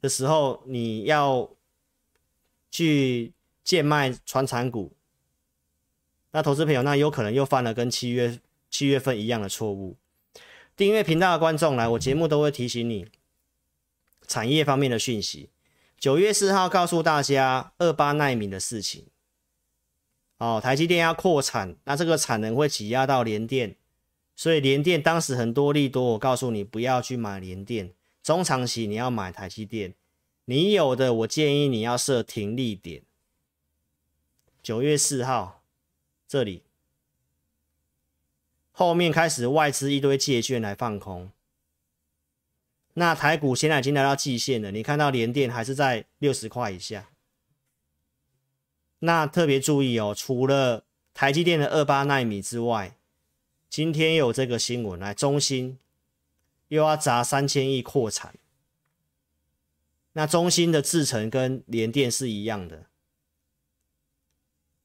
[0.00, 1.50] 的时候，你要
[2.70, 3.32] 去。
[3.68, 4.96] 贱卖传产股，
[6.30, 9.98] 那投资朋友那有可能又犯了跟七月七月份一样的错误。
[10.74, 13.06] 订阅频道的观众来，我节目都会提醒你
[14.26, 15.50] 产业方面的讯息。
[15.98, 19.06] 九月四号告诉大家二八奈米的事情。
[20.38, 23.74] 哦，台积电要扩产，那这个产能会挤压到联电，
[24.36, 29.94] 所以联电当时很多利多，我告诉你不要去买联电，中长期你要买台积电。
[30.44, 33.02] 你有的，我建议你要设停利点。
[34.62, 35.62] 九月四号，
[36.28, 36.62] 这里
[38.70, 41.32] 后面开始外资一堆借券来放空，
[42.98, 47.08] 那台股现在已经来到季线了，你看到联电还是在六十块以下。
[48.98, 50.84] 那特别注意哦，除了
[51.14, 52.96] 台积电的二八奈米之外，
[53.70, 55.78] 今天有这个新闻来，中芯
[56.66, 58.34] 又要砸三千亿扩产，
[60.14, 62.86] 那中芯的制程跟联电是一样的。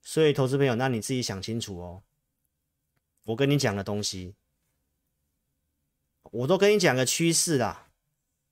[0.04, 2.04] 所以，投资朋友，那你自己想清楚哦。
[3.23, 4.36] 我跟你讲的东西，
[6.21, 7.88] 我都跟你讲个趋势啦。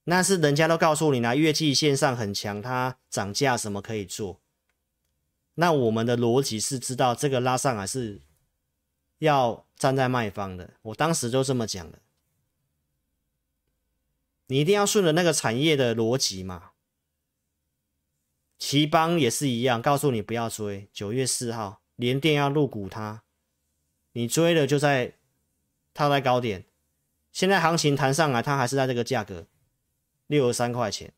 [0.05, 4.39] 那是人家都告诉你啦，月季线上很强，它涨价什么可以做。
[5.55, 8.21] 那我们的逻辑是知道这个拉上来是
[9.19, 10.71] 要站在卖方的。
[10.81, 11.99] 我当时就这么讲的。
[14.47, 16.71] 你一定要顺着那个产业的逻辑嘛。
[18.57, 20.89] 奇邦也是一样，告诉你不要追。
[20.91, 23.23] 九月四号，联电要入股它，
[24.11, 25.15] 你追了就在
[25.93, 26.65] 套在高点。
[27.31, 29.47] 现在行情弹上来，它还是在这个价格，
[30.31, 31.13] 六十三块钱。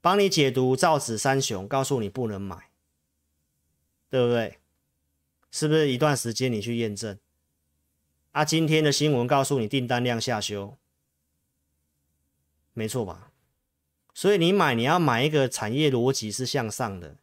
[0.00, 2.70] 帮你解读造纸三雄，告诉你不能买，
[4.08, 4.58] 对不对？
[5.52, 7.16] 是不是一段时间你去验证？
[8.32, 10.76] 啊，今天的新闻告诉你订单量下修，
[12.72, 13.30] 没错吧？
[14.12, 17.18] 所以你买，你要买一个产业逻辑是向上的，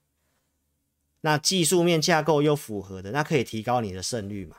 [1.21, 4.55] 那技术面架构又符合的，那可以提高你的胜率嘛。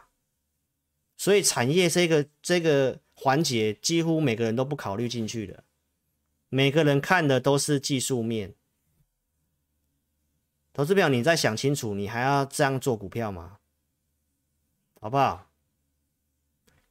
[1.17, 5.65] 所以产业这个这个环节，几乎每个人都不考虑进去的，
[6.49, 8.55] 每个人看的都是技术面。
[10.73, 13.57] 投资表，你再想清楚，你还要这样做股票吗？
[15.01, 15.49] 好不好？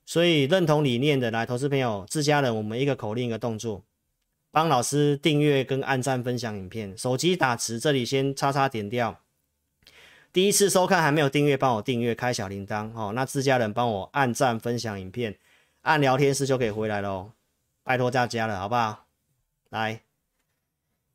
[0.05, 3.85] 所以认同理念的来，投资朋友，自家人，我们一个口令一个动作。
[4.51, 9.21] 帮老师订阅跟按赞分享影片，手机打词这里先叉叉点掉。
[10.33, 13.13] 第一次收看还没有订阅，帮我订阅开小铃铛哦。
[13.15, 15.37] 那自家人帮我按赞分享影片，
[15.87, 17.31] 按聊天室就可以回来喽，
[17.81, 19.07] 拜托大家了，好不好？
[19.69, 20.03] 来，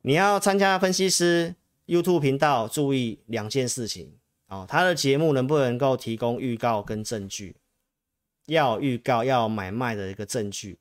[0.01, 1.53] 你要参加分析师
[1.85, 4.17] YouTube 频道，注意两件事情
[4.47, 4.65] 哦。
[4.67, 7.57] 他的节目能不能够提供预告跟证据？
[8.47, 10.79] 要预告，要买卖的一个证据，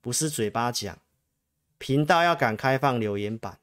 [0.00, 0.98] 不是嘴巴讲。
[1.78, 3.60] 频道要敢开放留言板，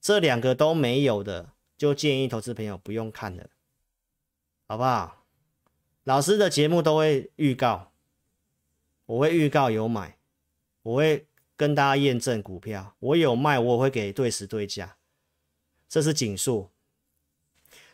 [0.00, 3.50] 这两个都没有的，就建议投资朋友不用看了，
[4.66, 5.24] 好不好？
[6.02, 7.89] 老师的节目都会预告，
[9.10, 10.18] 我会预告有买，
[10.82, 14.96] 我会跟大家验证股票，我有卖，我会给对时对价。
[15.88, 16.70] 这是景硕，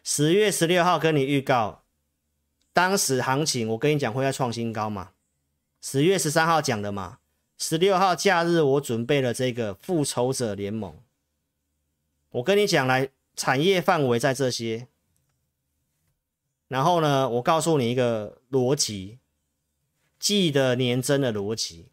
[0.04, 1.84] 十月十六号跟你预告，
[2.74, 5.12] 当时行情我跟你讲会要创新高嘛？
[5.80, 7.20] 十月十三号讲的嘛？
[7.56, 10.98] 十六号假日我准备了这个复仇者联盟，
[12.32, 14.88] 我跟你讲来，产业范围在这些。
[16.68, 19.18] 然后呢，我告诉你一个逻辑，
[20.18, 21.90] 季的年增的逻辑，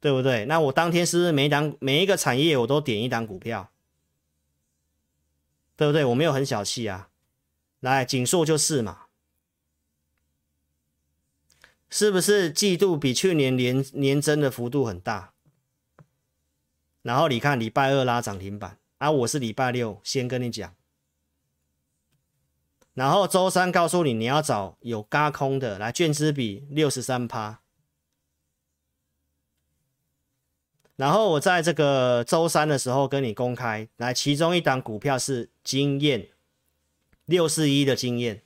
[0.00, 0.44] 对不对？
[0.44, 3.70] 那我当天是不是每一档每一个产业我都点一档股票，
[5.76, 6.04] 对不对？
[6.04, 7.08] 我没有很小气啊。
[7.80, 9.06] 来，景硕就是嘛，
[11.90, 15.32] 是不是季度比去年年年增的幅度很大？
[17.02, 20.74] 然后你看礼拜二拉涨停板，啊，我是礼拜六先跟你讲。
[22.94, 27.60] 然后周三告诉你，你要找有轧空的来，券资比六十三趴。
[30.96, 36.28] 然后我在这个周三的时候跟你公开，来，其中一档股票是经验，
[37.24, 38.42] 六四一的经验。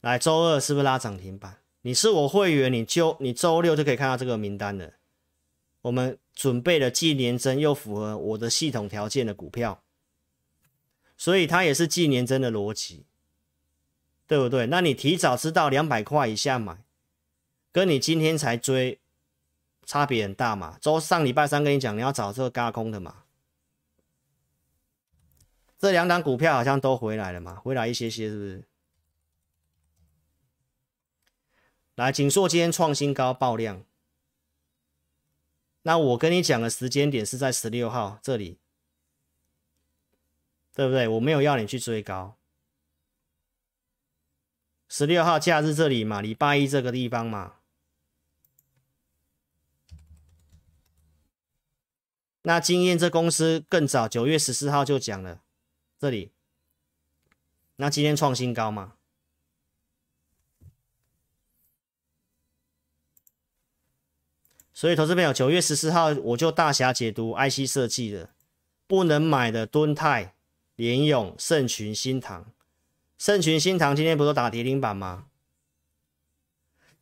[0.00, 1.58] 来，周二是不是拉涨停板？
[1.82, 4.94] 你是我会员，你就你周六就可以看到这个名单了。
[5.82, 9.82] 我们准备了既年增又符合我的系统条件的股票。
[11.18, 13.04] 所以它也是纪年真的逻辑，
[14.28, 14.66] 对不对？
[14.66, 16.84] 那你提早知道两百块以下买，
[17.72, 19.00] 跟你今天才追，
[19.84, 20.78] 差别很大嘛。
[20.80, 23.24] 周上礼拜三跟你讲，你要找这个轧空的嘛。
[25.76, 28.64] 这两档股票好像都回来了嘛，回来一些些，是不是？
[31.96, 33.84] 来，景硕今天创新高爆量，
[35.82, 38.58] 那我跟你讲的时间点是在十六号这里。
[40.78, 41.08] 对不对？
[41.08, 42.38] 我没有要你去追高。
[44.86, 47.56] 十六号假日这里嘛，礼拜一这个地方嘛。
[52.42, 55.42] 那晶焱这公司更早，九月十四号就讲了，
[55.98, 56.30] 这里。
[57.74, 58.92] 那今天创新高嘛？
[64.72, 68.32] 所以投资朋友，九月十四号我就大侠解读 IC 设计的，
[68.86, 70.36] 不能买的敦泰。
[70.78, 72.52] 联咏、盛群、新唐，
[73.18, 75.26] 盛群、新唐今天不都打跌停板吗？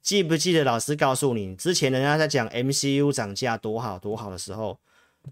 [0.01, 4.81] 记不记得老师告诉你，之前人家在讲 MCU 涨价多好多好的时候，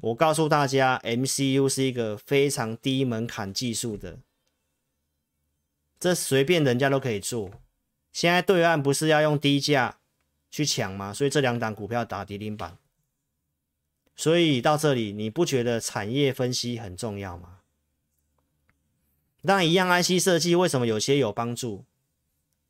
[0.03, 4.19] 我告诉大家，MCU 是一个非常低门槛技术的，
[5.99, 7.51] 这随便人家都可以做。
[8.13, 10.01] 现在对岸不是要用低价
[10.51, 11.15] 去抢吗？
[11.15, 12.77] 所以这两档股票打跌停板。
[14.15, 17.54] 所以到这里，你不觉得产业分析很重要吗？
[19.47, 21.85] 那一样，IC 设计为什么有些有帮助？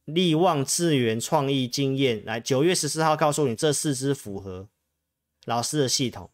[0.06, 4.68] 力旺、智源、创意、经验，来九月十四号告诉你这四支符合
[5.44, 6.30] 老师的系统。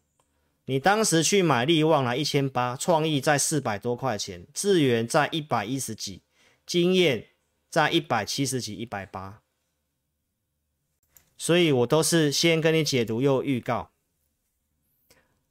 [0.65, 6.23] 你当时去买力旺来一千八，创意在四百多块钱，智源在一百一十几，
[6.65, 7.27] 经验
[7.69, 9.41] 在一百七十几、一百八。
[11.37, 13.91] 所以我都是先跟你解读又预告。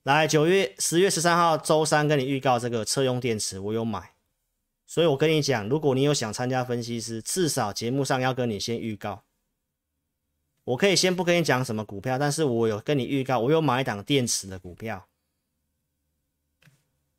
[0.03, 4.15] 来九月十月十三号周三跟你预告这个车用电池，我有买。
[4.91, 9.23] 所以我跟你讲，如果你有想参加分析师，至少节目上要跟你先预告。
[10.65, 15.07] 我可以先不跟你讲什么股票，但是我有跟你预告，我有买一档电池的股票，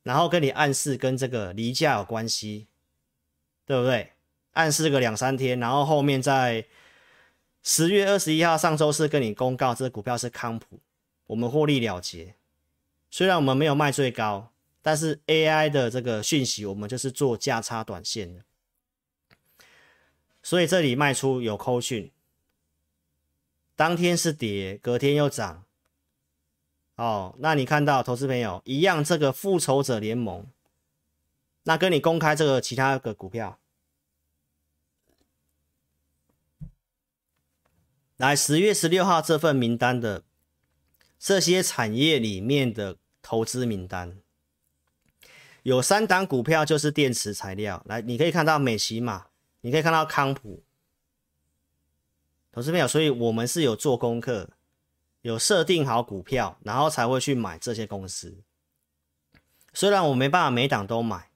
[0.03, 2.67] 然后跟你暗示跟这个离价有关系，
[3.65, 4.11] 对不对？
[4.51, 6.65] 暗示个两三天，然后后面在
[7.63, 10.82] 十月二十一号上周四跟你公告，这个股票是康普，
[11.28, 12.36] 我们获利了结。
[13.09, 14.51] 虽然我们没有卖最高。
[14.82, 18.43] 但是 AI 的这个讯息，我们就是做价差短线的，
[20.41, 22.11] 所以这里卖出有扣讯，
[23.75, 25.65] 当天是跌，隔天又涨，
[26.95, 30.47] 哦，那你看到投资朋友一样，这个复仇者联盟，
[31.63, 33.59] 那跟你公开这个其他的股票，
[38.17, 40.23] 来十月十六号这份名单的
[41.19, 44.20] 这些产业里面的投资名单。
[45.64, 49.28] 有三档股票就是电池材料，来，你可以看到美琪玛，
[49.62, 50.64] 你可以看到康普，
[52.51, 54.49] 投资朋友，所以我们是有做功课，
[55.22, 58.41] 有设定好股票，然后才会去买这些公司。
[59.72, 61.30] 虽然我没办法每档都买，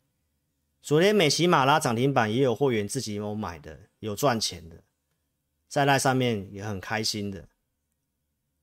[0.82, 4.78] 昨天美琪玛拉涨停板，也有会员自己有买的，有赚钱的，
[5.68, 7.48] 在那上面也很开心的。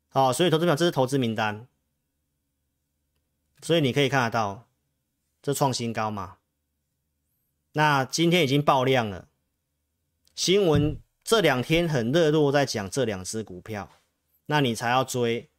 [0.09, 1.69] 好，所以投资表，这是投资名单，
[3.63, 4.67] 所以你可以看得到。
[5.43, 6.37] 这创新高嘛？
[7.73, 9.29] 那今天已经爆量了，
[10.37, 13.91] 新闻这两天很热络，在讲这两只股票，
[14.47, 15.51] 那你才要追，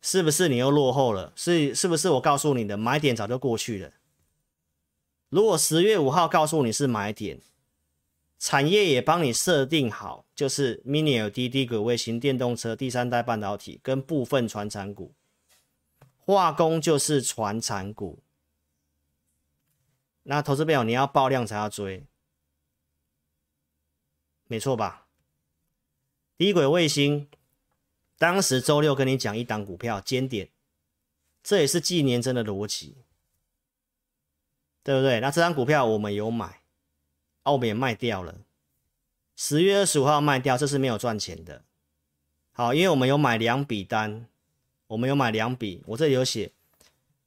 [0.00, 1.32] 是不是你又落后了？
[1.34, 3.92] 是是不是我告诉你的买点早就过去了？
[5.30, 7.40] 如果十月五号告诉你是买点，
[8.38, 15.12] 产业也帮你设定好，就是 Mini LED 低轨卫星、电动车、第三代半导体跟部分传产股，
[16.16, 18.22] 化工就是传产股。
[20.30, 22.04] 那投资朋友你要爆量才要追，
[24.46, 25.06] 没错吧？
[26.36, 27.28] 低轨卫星，
[28.18, 30.50] 当时周六跟你讲一档股票尖点，
[31.42, 32.98] 这也是季年增的逻辑。
[34.84, 35.18] 对不对？
[35.20, 36.60] 那这张股票我们有买，
[37.42, 38.36] 啊，我们也卖掉了。
[39.34, 41.62] 十月二十五号卖掉，这是没有赚钱的。
[42.52, 44.26] 好，因为我们有买两笔单，
[44.88, 46.52] 我们有买两笔，我这里有写，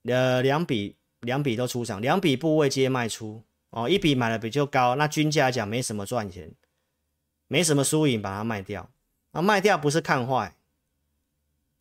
[0.04, 3.90] 呃，两笔两笔都出场，两笔部位皆卖出哦。
[3.90, 6.52] 一笔买的比较高，那均价来讲没什么赚钱，
[7.48, 8.90] 没什么输赢，把它卖掉。
[9.32, 10.56] 啊，卖掉不是看坏，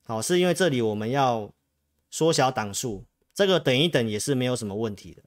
[0.04, 1.52] 好，是因为这里我们要
[2.10, 5.22] 缩小档数，这个等一等也是没有什么问题的。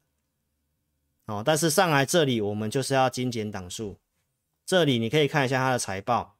[1.25, 3.97] 哦，但是上来这里我们就是要精简档数。
[4.65, 6.37] 这里你可以看一下它的财报，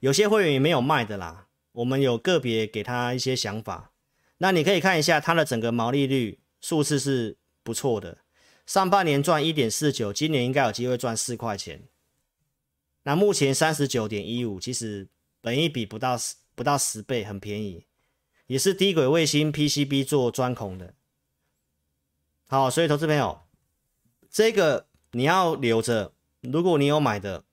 [0.00, 1.46] 有些会员也没有卖的啦。
[1.72, 3.92] 我们有个别给他一些想法，
[4.38, 8.18] 那你可以看一下它的整个毛利率数字是不错的，
[8.64, 11.82] 上半年赚一点四九，今年应该有机会赚四块钱。
[13.02, 15.08] 那目前三十九点一五，其实
[15.40, 17.84] 本益比不到十不到十倍，很便宜，
[18.46, 20.94] 也是低轨卫星 PCB 做钻孔的。
[22.46, 23.40] 好，所以投资朋友。
[24.30, 27.44] 这个你要留着，如果你有买的，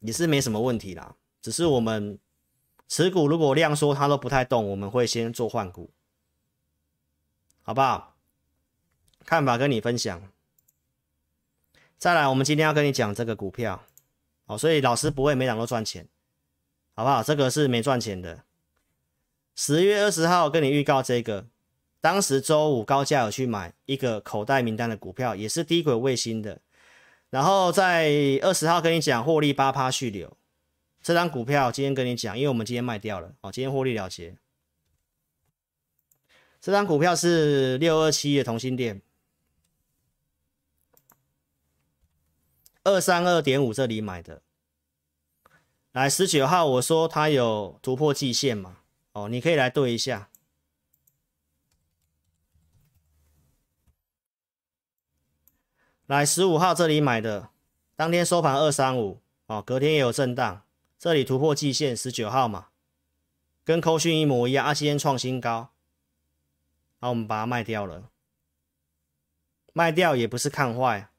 [0.00, 1.16] 也是没什么问题啦。
[1.42, 2.18] 只是我们
[2.88, 5.90] 持股如果量缩它都不太动，我们会先做换股，
[7.64, 8.14] 好不好？
[9.26, 10.22] 看法跟你分享。
[11.96, 13.82] 再来，我们今天要跟你讲这个股票，
[14.44, 16.06] 哦，所以老师不会每档都赚钱，
[16.94, 17.22] 好不好？
[17.22, 18.44] 这个是没赚钱的。
[19.56, 21.46] 十月二十号跟你预告这个。
[22.02, 26.60] 当时周五高价有去买一个口袋名单的股票，也是低轨卫星的。
[27.30, 28.10] 然后在
[28.42, 30.36] 二十号跟你讲获利八趴续留，
[31.00, 34.36] 这张股票今天跟你讲，因为我们今天卖掉了哦，今天获利了结。
[36.64, 39.02] 这张股票是六二七的同心店，
[42.84, 44.40] 二三二点五这里买的。
[45.92, 48.78] 来十九号我说它有突破季线嘛，
[49.12, 50.30] 哦，你可以来对一下。
[56.06, 57.50] 来十五号这里买的，
[57.94, 60.64] 当天收盘二三五哦，隔天也有震荡，
[60.98, 62.68] 这里突破季线十九号嘛，
[63.62, 65.73] 跟扣讯一模一样，啊，今天创新高，
[67.04, 68.10] 好，我们把它卖掉了，
[69.74, 71.10] 卖掉也不是看坏，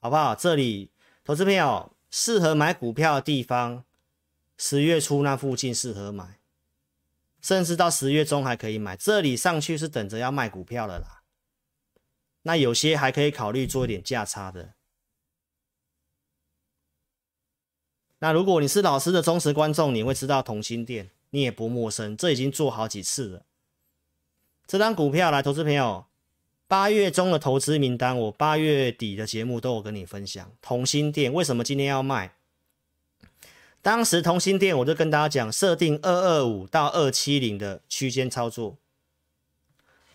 [0.00, 0.34] 好不好？
[0.34, 0.90] 这里
[1.22, 3.84] 投资朋友适合买股票的地方，
[4.56, 6.40] 十月初那附近适合买，
[7.40, 11.22] 甚至到十月中还可以买，这里上去是等着要卖股票了啦。
[12.42, 14.74] 那有些还可以考虑做一点价差的。
[18.18, 23.44] 那如果你是老师的忠实观众，你会知道同心电，你也不陌生，这已经做好几次了。
[24.68, 26.04] 这张股票来，投资朋友，
[26.66, 30.52] 八月中的投资名单，我八月底的节目都有跟你分享。
[30.60, 32.34] 同心店为什么今天要卖？
[33.80, 38.76] 当时同心店我就跟大家讲，设定二二五到二七零的区间操作。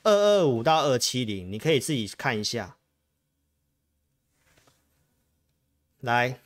[0.03, 2.77] 二二五到二七零，你可以自己看一下。
[6.01, 6.39] 来，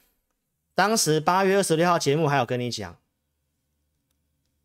[0.73, 2.97] 当时八月二十六号节目还有跟你讲，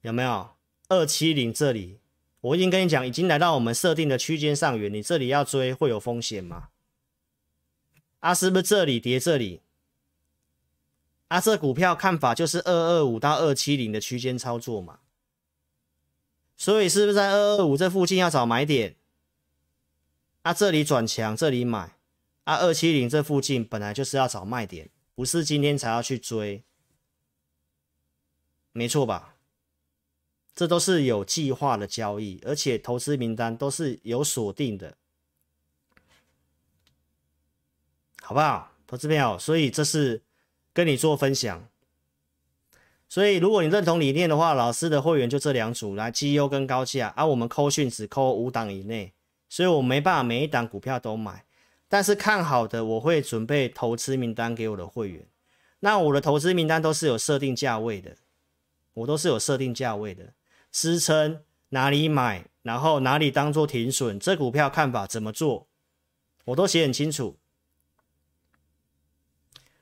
[0.02, 0.50] 有没有
[0.86, 1.98] 二七零这里？
[2.42, 6.68] 我已经跟你讲，已经来到我们设定的区间上缘，你这里要追会有风险吗？
[8.20, 9.62] 啊，是不是这里跌这里？
[11.28, 14.98] 啊，这股票看法就是二二五到二七零的区间操作嘛。
[16.56, 18.96] 所以是不是在二二五这附近要找买点？
[20.42, 21.96] 啊，这里转强，这里买。
[22.44, 26.64] 啊，二七零这附近本来就是要找卖点，不是今天才要去追，
[28.72, 29.31] 没错吧？
[30.54, 34.96] 这都是有计划的交易，而且投资名单都是有锁定的，
[38.20, 38.72] 好不好？
[38.86, 40.22] 投资朋友，所以这是
[40.72, 41.66] 跟你做分享。
[43.08, 49.12] 所以，如果你认同理念的话，老师的会员就这两组来，绩优跟高价，而、啊、我们扣讯只扣五档以内，
[49.50, 51.44] 所以我没办法每一档股票都买，
[51.88, 55.26] 但是看好的我会准备投资名单给我的会员。
[55.80, 58.16] 那我的投资名单都是有设定价位的，
[58.94, 60.32] 我都是有设定价位的，
[60.72, 65.68] 支撑哪里买，然后哪里当做停损，这股票看法怎么做，
[66.46, 67.38] 我都写很清楚。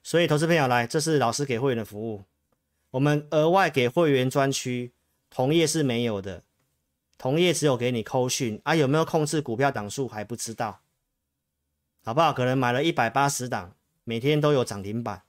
[0.03, 2.25] 所以投资朋友来，这是老师给会员的服务，
[2.91, 4.93] 我们额外给会员专区，
[5.31, 6.43] 同业是没有的，
[7.17, 10.81] 同业只有给你扣讯啊，有没有控制股票档数还不知道，
[12.03, 12.33] 好不好？
[12.33, 15.23] 可能买了一百八十档，每天都有涨停板，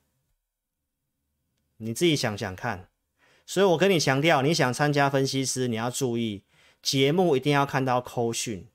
[1.77, 2.90] 你自己想想看。
[3.45, 6.43] 所以我跟你强调，你想参加分析师，你要注意
[6.81, 8.67] 节目一定要看到扣讯。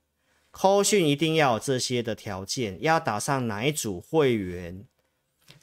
[0.51, 4.85] 扣讯一定要有这些的条件，要打上哪一组会员，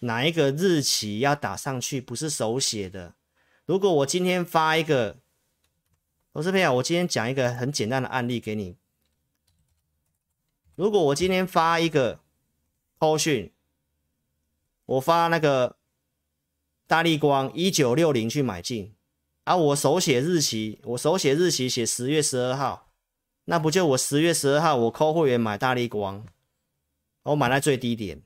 [0.01, 3.15] 哪一个日期要打上去，不是手写的。
[3.67, 5.17] 如果我今天发一个，
[6.33, 8.77] 我是朋友，我今天讲一个很简单的案例给你。
[10.77, 12.21] 如果我今天发一个
[12.99, 13.53] 扣讯，
[14.87, 15.77] 我发那个
[16.95, 18.95] 大立光一九六零去买进，
[19.43, 22.93] 啊，我手写日期，我手写日期写十月十二号。
[23.47, 26.25] 那不就我十月十二号我扣会员买大立光，
[27.25, 28.23] 我买在最低点，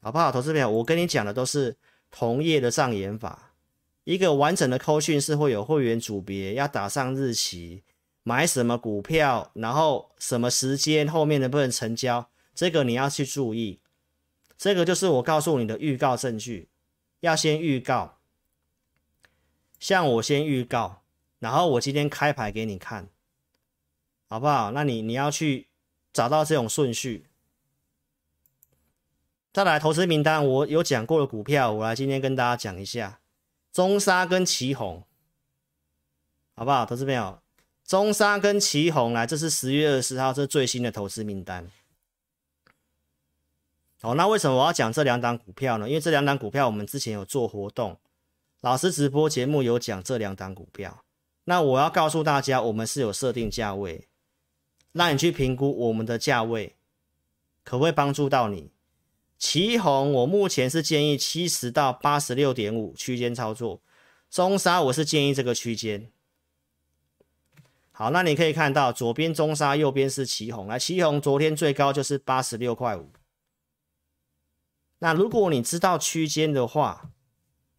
[0.00, 0.30] 好不好？
[0.30, 1.76] 投资朋友，我跟你讲的都是
[2.12, 3.56] 同业的障眼法。
[4.04, 7.82] 一个完整的扣讯是会有会员组别，要打上日期，
[8.22, 13.80] 买什么股票，然后什么时间后面能不能成交，这个你要去注意。
[14.56, 16.68] 这个就是我告诉你的预告证据，
[17.20, 18.18] 要先预告，
[19.78, 21.02] 像我先预告。
[21.38, 23.08] 然后我今天开牌给你看，
[24.26, 24.70] 好不好？
[24.72, 25.68] 那你你要去
[26.10, 27.26] 找到这种顺序。
[29.52, 33.20] 再来投资名单，我有讲过的股票，我来今天跟大家讲一下，
[33.70, 35.04] 中沙跟旗红，
[36.54, 36.86] 好不好？
[36.86, 37.40] 投资朋友，
[37.84, 41.70] 中沙跟旗红来，这是十月二十号，这最新的投资名单。
[44.06, 45.88] 好，那为什么我要讲这两档股票呢？
[45.88, 47.98] 因为这两档股票我们之前有做活动，
[48.60, 51.02] 老师直播节目有讲这两档股票。
[51.46, 54.06] 那我要告诉大家，我们是有设定价位，
[54.92, 56.76] 让你去评估我们的价位
[57.64, 58.70] 可不可以帮助到你。
[59.38, 63.80] 旗红，我目前是建议七十到八十六点五区间操作，
[64.30, 66.08] 中沙我是建议这个区间。
[67.90, 70.68] 好，那你可以看到左边中沙，右边是旗红。
[70.68, 73.10] 来，旗红昨天最高就是八十六块五。
[74.98, 77.10] 那如果你知道区间的话，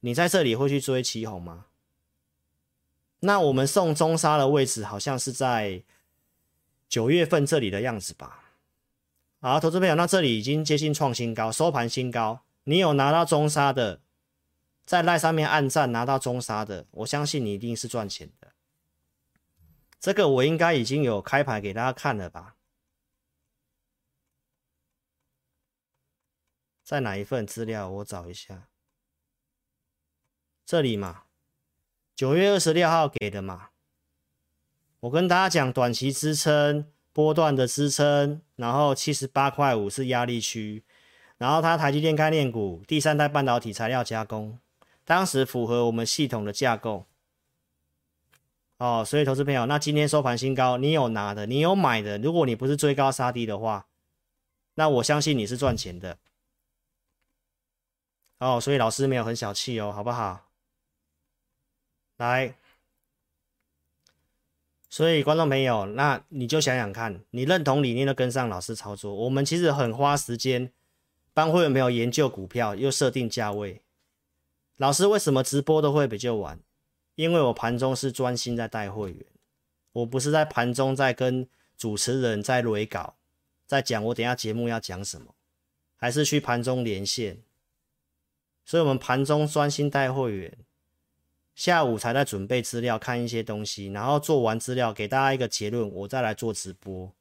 [0.01, 1.65] 你在这里会去追奇鋐吗？
[3.21, 5.83] 那我们送中沙的位置好像是在
[6.87, 8.53] 九月份这里的样子吧？
[9.39, 12.41] 好，投资朋友，那这里已经接近创新高，收盘新高。
[12.65, 14.01] 你有拿到中沙的，
[14.85, 18.49] 在赖上面按赞拿到中沙的，我相信你一定是赚钱的。
[19.99, 22.56] 这个我应该已经有开牌给大家看了吧？
[26.87, 27.89] 在哪一份资料？
[27.89, 28.69] 我找一下，
[30.65, 31.23] 这里嘛。
[32.15, 33.71] 九月二十六号给的嘛，
[35.01, 40.85] 我跟大家讲短期支撑、波段的支撑，然后七十八块五是压力区，
[41.37, 44.57] 然后它台积电概念股、第三代半导体材料加工，
[45.03, 47.05] 当时符合我们系统的架构。
[48.77, 53.87] 哦，所以投资朋友，那今天收盘新高，你有拿的，你有买的，如果你不是追高杀低的话，
[54.75, 56.17] 那我相信你是赚钱的。
[58.39, 60.49] 哦，所以老师没有很小气哦，好不好？
[62.17, 62.55] 来，
[64.89, 69.13] 所以观众朋友，那你就想想看，你认同理念的跟上老师操作。
[69.13, 70.71] 我们其实很花时间
[71.33, 73.81] 帮会员朋友研究股票，又设定价位。
[74.77, 76.59] 老师为什么直播都会比较晚？
[77.15, 79.25] 因为我盘中是专心在带会员，
[79.93, 83.15] 我不是在盘中在跟主持人在录稿，
[83.65, 85.33] 在讲我等下节目要讲什么，
[85.95, 87.41] 还是去盘中连线。
[88.67, 90.55] 所以，我们盘中专心带会员。
[91.55, 97.11] 下午才在准备资料，看一些东西，然后做完资料给大家一个结论，我再来做直播，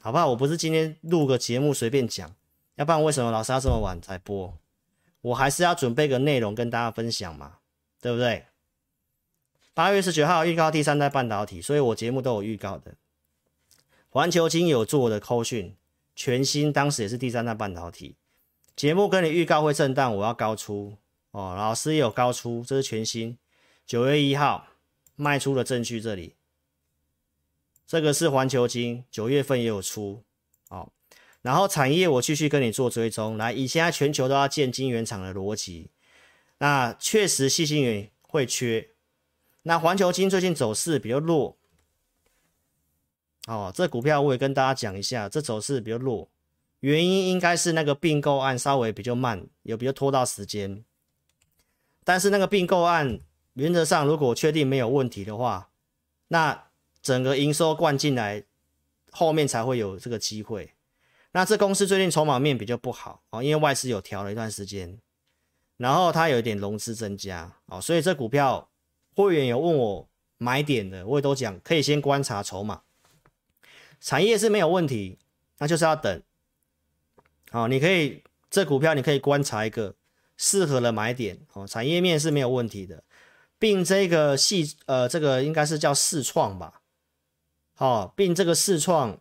[0.00, 0.30] 好不好？
[0.30, 2.34] 我不是今天录个节目随便讲，
[2.74, 4.58] 要不然为什么老师要这么晚才播？
[5.20, 7.58] 我还是要准备个内容跟大家分享嘛，
[8.00, 8.46] 对不对？
[9.74, 12.94] 八月十九号预告第三代半导体，所以我节目都有预告的。
[14.08, 15.76] 环球金有做的扣讯，
[16.16, 18.16] 全新当时也是第三代半导体，
[18.78, 20.96] 节目跟你预告会震荡，我要高出。
[21.32, 23.36] 哦，老师也有高出，这是全新，
[23.84, 24.68] 九月一号
[25.16, 26.36] 卖出的证据，这里，
[27.88, 30.22] 这个是环球金，九月份也有出，
[30.68, 30.92] 哦，
[31.42, 35.90] 然后产业我继续跟你做追踪，来，以现在全球都要建晶圆厂的逻辑，
[36.58, 38.90] 那确实细晶圆会缺，
[39.62, 41.58] 那环球金最近走势比较弱，
[43.48, 46.30] 哦，这股票我也跟大家讲一下，这走势比较弱，
[46.80, 50.84] 原因应该是那个并购案稍微比较慢，有比较拖到时间。
[52.04, 53.20] 但是那个并购案
[53.54, 55.70] 原则上，如果确定没有问题的话，
[56.28, 56.68] 那
[57.02, 58.44] 整个营收灌进来，
[59.10, 60.72] 后面才会有这个机会。
[61.32, 64.98] 那这公司最近筹码面比较不好哦，因为外资有调了一段时间，
[65.76, 68.70] 然后它有一点融资增加哦，所以这股票
[69.14, 70.08] 会员有问我
[70.38, 72.82] 买点的，我也都讲可以先观察筹码，
[74.00, 75.18] 产业是没有问题，
[75.58, 76.22] 那就是要等。
[77.50, 79.94] 好，你可以这股票你可以观察一个
[80.36, 83.04] 适合的买点哦，产业面是没有问题的，
[83.58, 86.82] 并这个系呃这个应该是叫世创吧，
[87.74, 89.20] 好，并这个世创。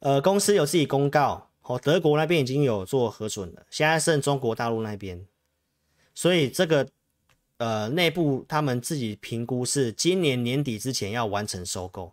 [0.00, 5.26] 呃，公司有自己公告，哦，德国那边已经有做核准了，现在剩中国大陆那边，
[6.14, 6.86] 所以这个
[7.56, 12.12] 呃内部他们自己评估是今年年底之前要完成收购，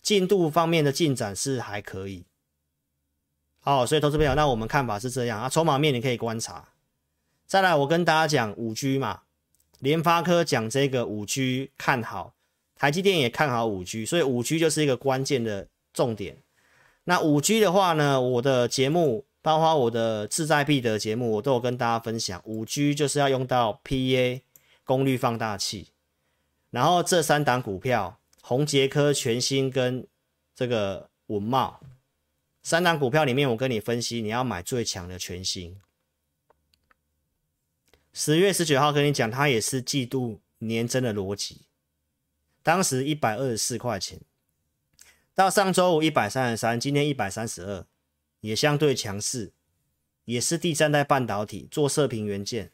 [0.00, 2.24] 进度方面的进展是还可以。
[3.66, 6.68] 好，所以投资朋友，那我们看法是这样啊，筹码面你可以观察。
[7.46, 9.22] 再来，我跟大家讲五 G 嘛，
[9.78, 12.34] 联发科讲这个五 G 看好，
[12.76, 16.36] 台积电也看好五 G，所以五 G 就是一个关键的重点。
[17.04, 22.38] 那五 G 的话呢，我的节目，包括我的志在必得节目，我都有跟大家分享。
[22.44, 24.42] 五 G 就是要用到 PA
[24.84, 25.88] 功率放大器，
[26.70, 30.06] 然后这三档股票，宏捷科、全新跟
[30.54, 31.80] 这个文茂
[32.64, 35.78] 三档股票里面，我跟你分析，你要买最强的全新。
[38.10, 41.66] 十月十九号跟你讲，它也是季度年增的逻辑，
[42.62, 44.22] 当时一百二十四块钱。
[45.34, 47.84] 到上周五一百三十三，今天一百三十二，
[48.40, 49.52] 也相对强势，
[50.24, 52.72] 也是第三代半导体做射频元件。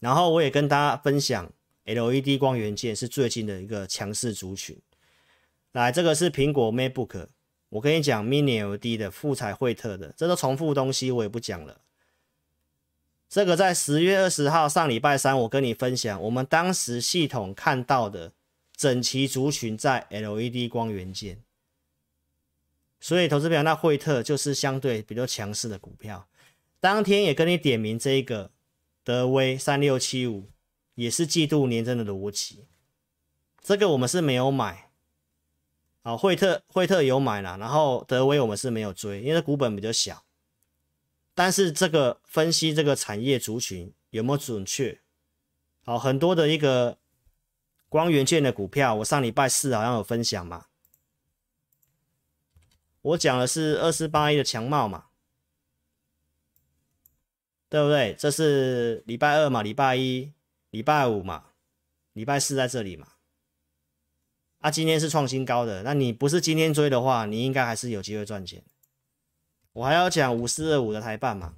[0.00, 1.50] 然后我也跟大家分享
[1.86, 4.78] ，LED 光元件是最近的一个强势族群。
[5.72, 7.28] 来，这个是苹果 MacBook，
[7.68, 11.80] 我跟你讲，Mini LED 的富采惠特的，这都重复东西，我也不讲了。
[13.28, 18.32] 这个在十月二十号上礼拜三，我跟你分享，我们当时系统看到的。
[18.76, 21.44] 整齐族群在 LED 光元件，
[22.98, 26.26] 所以投资表那惠特就是相对比较强势的股票。
[26.80, 28.50] 当天也跟你点名这一个
[29.04, 30.50] 德威三六七五，
[30.96, 32.64] 也是季度年增的逻辑。
[33.60, 34.83] 这个我们是没有买，
[36.04, 40.24] 好，惠特惠特有买了，然后德威我们是没有追，因为股本比较小。
[41.34, 45.00] 但是这个分析这个产业族群有没有准确？
[45.84, 46.98] 好，很多的一个。
[47.86, 50.66] 光元件的股票，我上礼拜四好像有分享嘛，
[53.02, 55.04] 我讲的是二四八一的强茂嘛，
[57.68, 58.16] 对不对？
[58.18, 60.32] 这是礼拜二嘛，礼拜一、
[60.70, 61.50] 礼拜五嘛，
[62.14, 63.13] 礼拜四在这里嘛。
[64.64, 68.64] 啊，今天是创新高的，那你不是今天追的话，你应该还是有机会赚钱。
[69.74, 71.56] 我还要讲五四二五的台办嘛，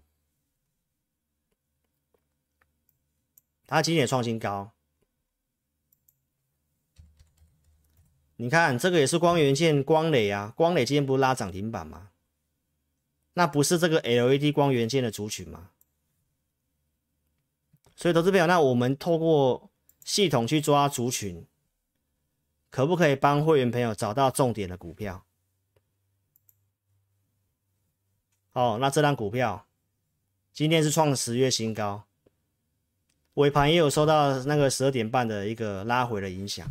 [3.64, 4.72] 它今天也创新高。
[8.38, 12.10] 你看这个也是光元件，光磊啊，光磊今天不是拉涨停板吗？
[13.34, 15.70] 那不是这个 LED 光元件的族群吗？
[17.94, 19.70] 所以投资朋友，那我们透过
[20.02, 21.46] 系统去抓族群，
[22.70, 25.24] 可不可以帮会员朋友找到重点的股票？
[28.52, 29.66] 哦，那这张股票
[30.52, 32.04] 今天是创十月新高，
[33.34, 36.66] 尾盘也有受到那个十二点半的一个拉回的影响。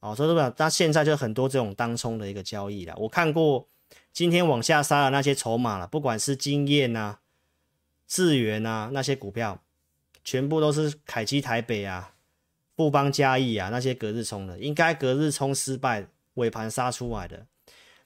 [0.00, 2.94] 哦，所以说那现在就很多这种当冲的一个交易了。
[2.96, 3.68] 我看过
[4.12, 7.20] 今天往下杀的那些筹码了，不管是晶焱啊、
[8.08, 9.62] 智源啊那些股票，
[10.24, 12.16] 全部都是凯基台北啊、
[12.76, 17.46] 富邦嘉义啊那些隔日冲的，应该隔日冲失败，尾盘杀出来的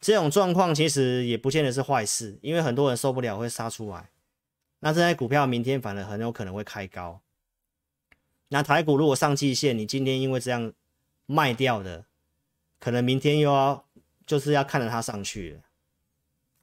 [0.01, 4.11] 这种状况，其实也不见得是坏事，因为很多人受不了会杀出来。
[4.81, 7.21] 那这些股票明天反而很有可能会开高。
[8.49, 10.73] 那台股如果上季线，你今天因为这样。
[11.29, 12.05] 卖掉的，
[12.79, 13.85] 可能明天又要
[14.25, 15.61] 就是要看着它上去了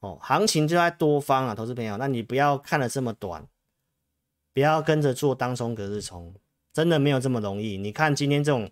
[0.00, 0.18] 哦。
[0.22, 3.46] 行情就在多方啊，投资朋友，那你不要看的这么短，
[4.54, 6.34] 不要跟着做当冲隔日冲，
[6.74, 7.78] 真的没有这么容易。
[7.78, 8.70] 你看今天这种，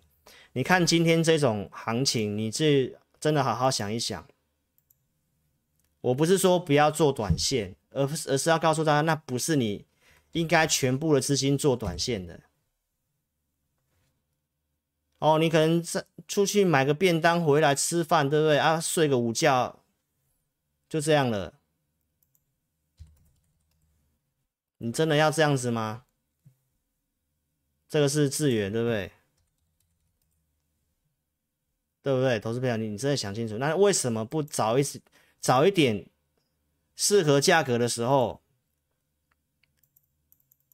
[0.51, 4.27] 你看今天这种行情，你这真的好好想一想。
[6.01, 9.85] 我不是说不要做短线，而是而是要告诉大家，那不是你
[10.33, 12.41] 应该全部的资金做短线的。
[15.19, 18.81] 哦，你可能在出去买个便当回来吃饭，对不对啊？
[18.81, 19.79] 睡个午觉，
[20.89, 21.53] 就这样了。
[24.79, 26.03] 你真的要这样子吗？
[27.93, 29.11] 这个是智原，对不对？
[32.01, 32.39] 对不对？
[32.39, 34.83] 投资朋友，你你真的想清楚，那为什么不早一
[35.39, 36.07] 早一点
[36.95, 38.41] 适合价格的时候？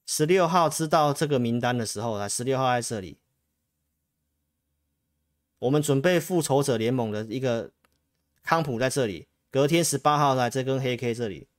[0.05, 3.17] 十六号知道这个名单的时候，来，十六号在这里。
[5.57, 7.71] 我们准备复仇者联盟的一个
[8.43, 11.49] 康普在这里，隔天十八号来这根黑 K 这里，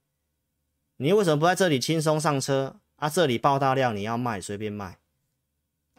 [0.96, 3.10] 你为什么不在这里轻松上车啊？
[3.10, 4.96] 这里爆大量，你要卖随便卖，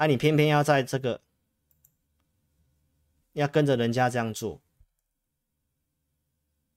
[0.01, 1.21] 啊，你偏偏要在这个
[3.33, 4.59] 要跟着人家这样做。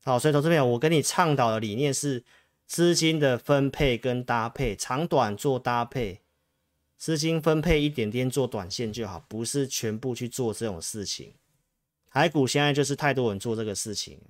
[0.04, 2.22] 好，所以投资朋友，我跟你倡导的理念是
[2.66, 6.20] 资金的分配跟搭配，长短做搭配。
[6.98, 11.32] 资金分配一点点做短线就好，不是全部去做这种事情。
[12.10, 14.20] 台股现在就是太多人做这个事情，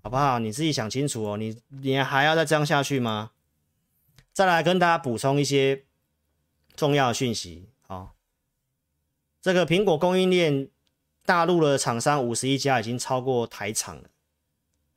[0.00, 0.38] 好不好？
[0.38, 1.36] 你自己想清楚哦。
[1.36, 3.32] 你你还要再这样下去吗？
[4.32, 5.85] 再来跟大家补充一些
[6.76, 7.68] 重要讯息。
[7.86, 8.14] 好，
[9.40, 10.68] 这个苹果供应链
[11.24, 14.04] 大陆的厂商五十一家已经超过台厂了。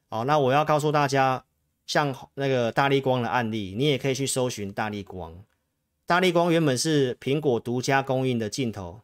[0.09, 1.45] 好，那我要告诉大家，
[1.87, 5.43] 像那个大立光的案例，你也可以去搜寻大立光。
[6.05, 9.01] 大立光原本是苹果独家供应的镜头，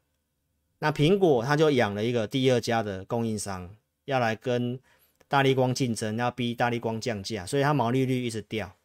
[0.79, 3.69] 那苹果它就养了一个第二家的供应商，
[4.05, 4.79] 要来跟
[5.27, 8.75] 大立光竞争，要逼大立光降价，所以它毛利率一直掉。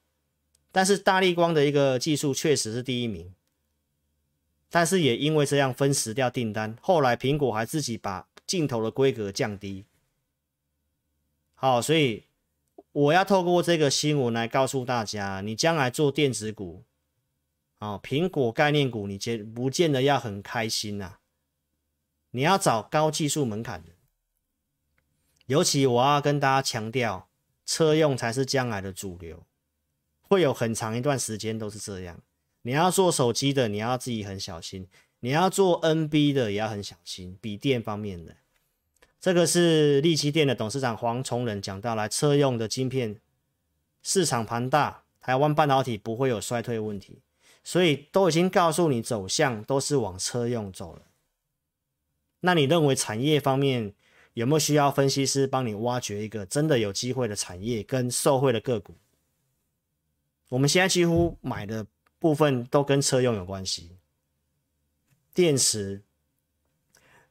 [0.70, 3.34] 但是大立光的一个技术确实是第一名，
[4.70, 6.76] 但是也因为这样分食掉订单。
[6.80, 9.84] 后来苹果还自己把镜头的规格降低。
[11.54, 12.24] 好，所以
[12.92, 16.84] 我要透过这个新闻来告诉大家，你将来做电子股。
[17.80, 21.18] 哦，苹果概念股，你见不见得要很开心呐、
[22.30, 23.92] 你要找高技术门槛的，
[25.46, 27.28] 尤其我要跟大家强调，
[27.64, 29.46] 车用才是将来的主流，
[30.20, 32.20] 会有很长一段时间都是这样。
[32.62, 34.84] 你要做手机的，你要自己很小心；
[35.20, 37.38] 你要做 NB 的，也要很小心。
[37.40, 38.36] 笔电方面的，
[39.20, 43.20] 这个是力积电的董事长黄崇仁讲到，来车用的晶片
[44.02, 47.20] 市场庞大，台湾半导体不会有衰退问题。
[47.62, 51.02] 所以都已经告诉你走向都是往车用走了，
[52.40, 53.92] 那你认为产业方面
[54.32, 58.94] 有没有需要分析师帮你挖掘一个真的有机会的产业跟受惠的个股？
[60.48, 61.86] 我们现在几乎买的
[62.20, 63.96] 部分都跟车用有关系，
[65.34, 66.04] 电池、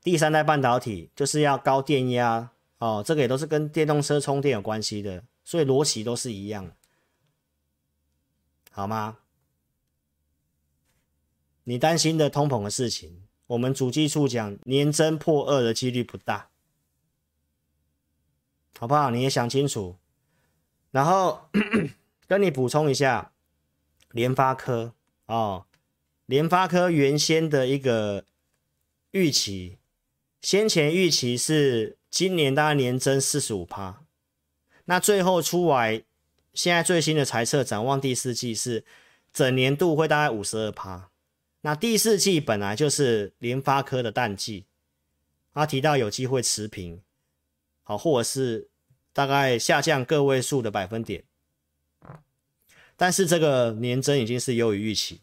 [0.03, 6.71] 第三代半导体就是要高电压哦，这个也都是跟电动车充电有关系的，所以逻辑都是一样，
[8.71, 9.19] 好吗？
[11.65, 16.49] 你担心的通膨的事情，我们主机处讲年增破二的几率不大，
[18.79, 19.11] 好不好？
[19.11, 19.97] 你也想清楚。
[20.89, 21.47] 然后
[22.25, 23.31] 跟你补充一下，
[24.11, 24.93] 联发科
[25.27, 25.65] 哦，
[26.25, 28.25] 联发科原先的一个
[29.11, 29.77] 预期，
[30.41, 34.03] 先前预期是今年大概年增四十五趴，
[34.85, 36.03] 那最后出来，
[36.53, 38.83] 现在最新的财测展望第四季是
[39.31, 41.11] 整年度会大概五十二趴。
[41.61, 44.65] 那第四季本来就是联发科的淡季，
[45.53, 47.01] 他提到有机会持平，
[47.83, 48.69] 好，或者是
[49.11, 51.25] 大概下降个位数的百分点，
[52.99, 55.21] 但是这个年增已经是优于预期，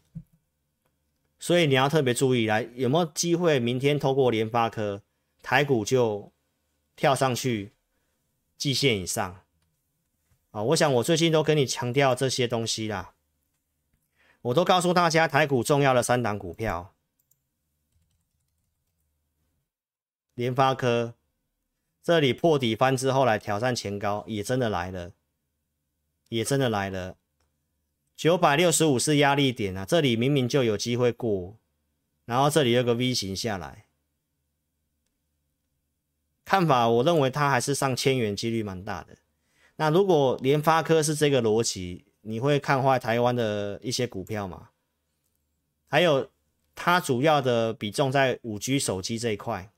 [1.39, 5.03] 所以你要特别注意，来有没有机会明天透过联发科，
[5.43, 6.33] 台股就
[6.97, 7.75] 跳上去
[8.57, 9.45] 季线以上，
[10.53, 13.13] 啊，我想我最近都跟你强调这些东西啦。
[14.41, 16.95] 我都告诉大家，台股重要的三档股票，
[20.33, 21.13] 联发科
[22.03, 25.13] 这里破底翻之后来挑战前高，也真的来了，
[26.31, 27.19] 也真的来了，
[28.17, 31.59] 九百六十五是压力点啊，这里明明就有机会过，
[32.25, 33.85] 然后这里有个 V 型下来，
[36.45, 39.19] 看法我认为它还是上千元几率蛮大的。
[39.77, 44.71] 那如果联发科是这个逻辑，你会看坏台湾的一些股票吗？
[45.87, 46.31] 还有，
[46.75, 49.71] 它主要的比重在五 G 手机这一块。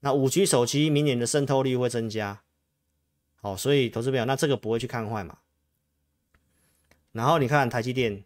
[0.00, 2.42] 那五 G 手机明年的渗透率会增加，
[3.40, 5.38] 好，所以投资朋友，那这个不会去看坏嘛？
[7.14, 8.24] 然后你看台积电，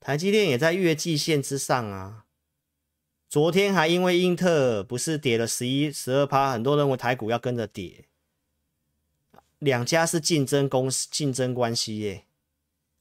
[0.00, 2.24] 台积电也在月季线之上啊。
[3.28, 8.06] 昨天还因为英特尔不是跌了十一、十二趴，很多人认为台股要跟着跌。
[9.58, 12.24] 两家是竞争公司，竞争关系耶。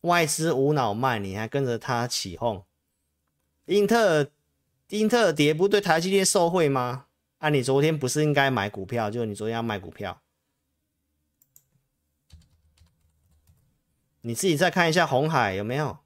[0.02, 2.66] 外资无脑卖，你还跟着他起哄。
[3.66, 4.28] 英特尔，
[4.90, 7.06] 英特尔跌不对台积电受贿吗？
[7.38, 9.10] 啊，你昨天不是应该买股票？
[9.10, 10.22] 就你昨天要卖股票，
[14.22, 16.00] 你自己再看一下红海有没有？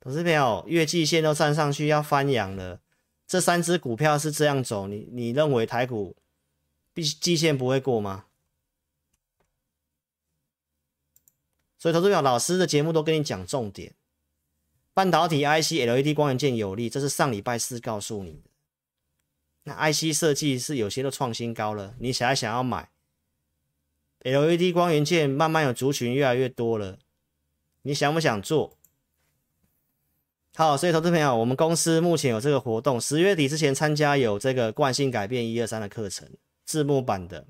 [0.00, 2.80] 投资朋友，月季线都站上去要翻阳了，
[3.26, 6.14] 这三只股票是这样走，你你认为台股
[6.94, 7.02] 必？
[7.02, 8.26] 季线不会过吗？
[11.78, 13.94] 所以投资表老师的节目都跟你讲重点，
[14.94, 18.50] 半导体 IC LED 光元件有利，这是上礼拜四告诉你的。
[19.64, 22.90] 那 IC 设计是有些都创新高了，你想还想要买
[24.26, 26.98] ？LED 光元件慢慢有族群越来越多了，
[27.82, 28.76] 你想不想做？
[30.56, 36.28] 好，所以投资朋友，我们公司目前有这个活动，十月底之前参加有这个惯性改变一二三的课程，
[36.64, 37.46] 字幕版的，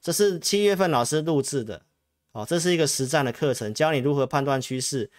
[0.00, 1.82] 这是七月份老师录制的。
[2.30, 5.10] 哦，这是一个实战的课程，教你如何判断趋势，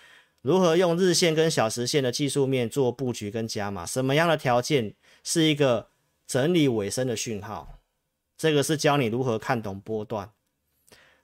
[0.41, 5.89] 如何用日线跟小时线的技术面做布局跟加码，什么样的条件是一个
[6.26, 7.80] 整理尾声的讯号？
[8.38, 10.32] 这个是教你如何看懂波段。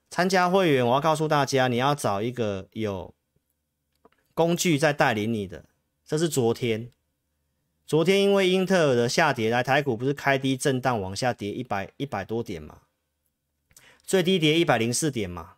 [0.09, 3.13] 参加会员，我要告诉大家，你要找一个有
[4.33, 5.65] 工具在带领你的。
[6.05, 6.91] 这是昨天，
[7.85, 12.81] 昨天因为英特尔的下跌，来台股不是开低震荡往下跌一百一百多点嘛，
[14.03, 15.57] 最低跌一百零四点嘛。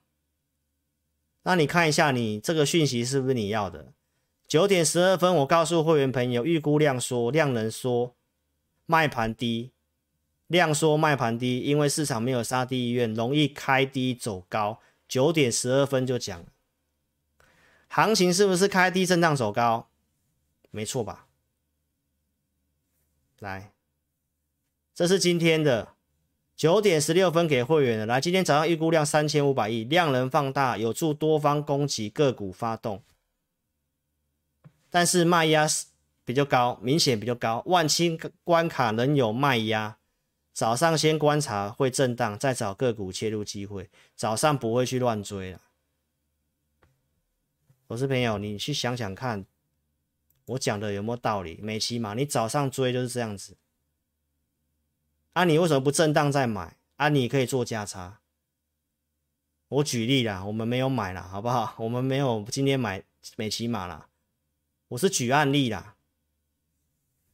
[1.43, 3.93] 那你看一下，你这个讯息是不是你要的？
[4.47, 8.14] 九点十二分，我告诉会员朋友，预估量缩，量能缩，
[8.86, 9.72] 卖盘低，
[10.52, 14.80] 量缩卖盘低，因为市场没有杀低意愿，容易开低走高。
[15.08, 16.45] 九点十二分就讲，
[17.88, 19.88] 行情是不是开低震荡走高？
[20.70, 21.28] 没错吧？
[23.39, 23.72] 来，
[24.93, 25.93] 这是今天的。
[26.56, 33.02] 九点十六分给会员的，来，今天早上预估量三千五百亿，量能放大，有助多方攻击个股发动，
[34.91, 35.66] 但是卖压
[36.24, 39.97] 比较高，明显比较高，万七关卡仍有卖压。
[40.54, 45.62] 早上先观察会震荡，再找个股切入机会，早上不会去乱追了。
[47.88, 49.45] 我是朋友，你去想想看，
[50.45, 51.60] 我讲的有没有道理？
[51.62, 53.58] 美期嘛，你早上追就是这样子。
[55.34, 56.78] 啊，你为什么不震荡再买？
[56.97, 58.20] 啊，你可以做价差。
[59.70, 61.76] 我举例啦，我们没有买啦，好不好？
[61.80, 63.04] 我们没有今天买
[63.38, 64.10] 美琪玛啦。
[64.89, 65.95] 我是举案例啦，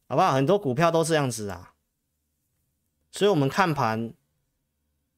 [0.06, 0.32] 好不好？
[0.32, 1.74] 很多股票都这样子啊。
[3.10, 4.12] 所以，我们看盘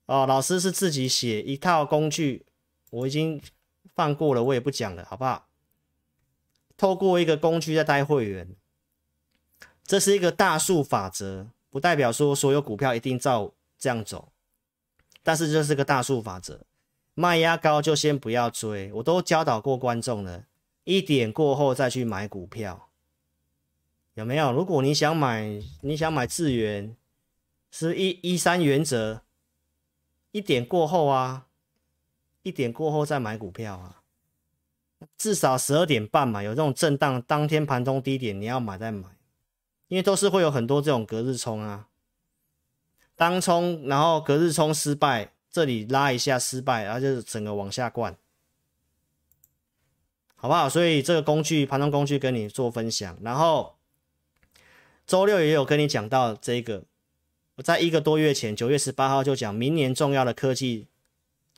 [0.06, 2.46] 哦，老师是自己写一套工具，
[2.90, 3.40] 我已经
[3.94, 5.48] 放过了，我也不讲了，好不好？
[6.76, 8.56] 透过一个工具在带会员，
[9.84, 11.48] 这是一个大数法则。
[11.68, 14.32] 不代表说所有股票一定照这样走，
[15.22, 16.66] 但是这是个大数法则，
[17.14, 18.92] 卖压高就先不要追。
[18.94, 20.46] 我都教导过观众了，
[20.82, 22.88] 一点过后再去买股票，
[24.14, 24.52] 有没有？
[24.52, 26.96] 如果你想买，你想买智原，
[27.70, 29.22] 是一一三原则，
[30.32, 31.46] 一点过后啊，
[32.42, 34.02] 一点过后再买股票啊，
[35.16, 39.08] 至少十二点半嘛，有这种震荡，当天盘中低点你要买再买。
[39.88, 41.88] 因为都是会有很多这种隔日冲啊，
[43.16, 48.16] 当冲然后隔日冲失败，这里拉一下失败，然后就整个往下灌，
[50.36, 50.68] 好不好？
[50.68, 53.80] 所以这个工具盘中工具跟你做分享，然后
[55.08, 56.84] 周六也有跟你讲到这个，
[57.60, 60.88] 我在一个多月前九月十八号就讲明年重要的科技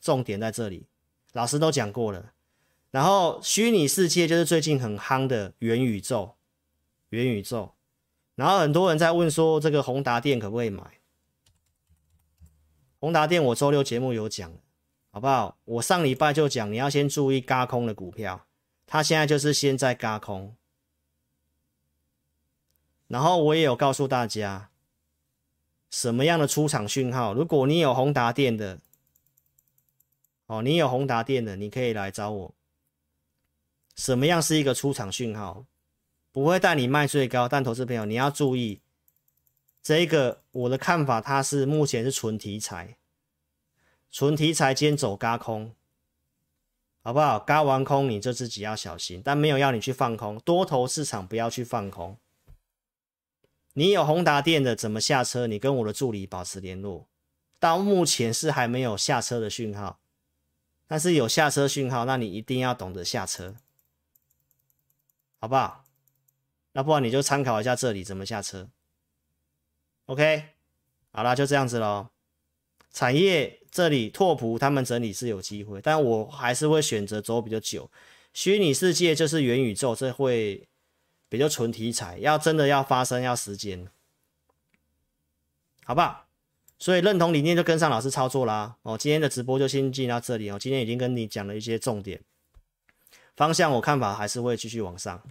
[0.01, 0.85] 重点在这里，
[1.31, 2.33] 老师都讲过了。
[2.91, 6.35] 然后虚拟世界就是最近很夯的元宇宙，
[7.07, 7.73] 元宇宙。
[8.35, 10.83] 然后很多人在问说，这个宏达电可不可以买？
[12.99, 14.51] 宏达电我周六节目有讲，
[15.09, 15.57] 好不好？
[15.63, 18.45] 我上礼拜就讲，你要先注意轧空的股票，
[18.85, 20.53] 它现在就是现在轧空。
[23.07, 24.69] 然后我也有告诉大家，
[25.93, 27.35] 什么样的出场讯号？
[27.35, 28.79] 如果你有宏达电的，
[30.47, 32.55] 哦，你有宏达电的，你可以来找我。
[33.95, 35.67] 什么样是一个出场讯号？
[36.31, 38.81] 不会带你卖最高，但投资朋友你要注意，
[39.83, 42.97] 这个我的看法，它是目前是纯题材，
[44.09, 45.75] 纯题材兼走轧空，
[47.03, 47.37] 好不好？
[47.37, 52.17] 轧完空你就自己要小心，但没有要你去放空，多头市场不要去放空。
[53.73, 55.47] 你有宏达店的怎么下车？
[55.47, 57.07] 你跟我的助理保持联络。
[57.59, 59.99] 到目前是还没有下车的讯号，
[60.85, 63.55] 但是有下车讯号，那你一定要懂得下车，
[65.39, 65.85] 好不好？
[66.73, 68.67] 那不然你就参考一下这里怎么下车
[70.07, 70.49] ，OK，
[71.11, 72.09] 好啦，就这样子喽。
[72.91, 77.89] 产业这里拓扑他们整理是有机会，但我还是会选择走比较久。
[78.33, 80.67] 虚拟世界就是元宇宙，这会
[81.33, 83.87] 比较纯题材，要真的要发生要时间，
[85.83, 86.27] 好不好？
[86.77, 88.75] 所以认同理念就跟上老师操作啦。
[88.83, 90.59] 哦，今天的直播就先进到这里哦。
[90.59, 92.21] 今天已经跟你讲了一些重点
[93.35, 95.23] 方向，我看法还是会继续往上。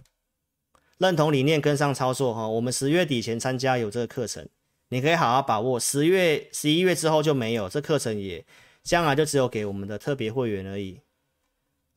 [0.97, 4.45] 认同理念跟上操作哈，我们十月底前参加有这个课程，
[4.89, 5.79] 你可以好好把握。
[5.79, 8.45] 十月、十一月之后就没有，这课程也
[8.83, 10.99] 将来就只有给我们的特别会员而已。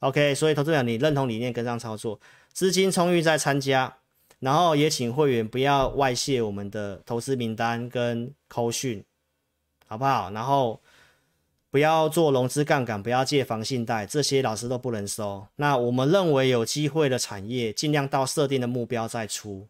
[0.01, 2.21] OK，所以投资者你认同理念跟上操作，
[2.53, 3.97] 资金充裕再参加，
[4.41, 9.03] 然后也请会员不要外泄我们的投资名单跟扣讯，
[9.87, 10.31] 好不好？
[10.33, 10.81] 然后
[11.71, 15.47] 不要做融资杠杆，不要借房信贷，这些老师都不能收。
[15.57, 19.67] 那我们认为有机会的产业，尽量到设定的目标再出。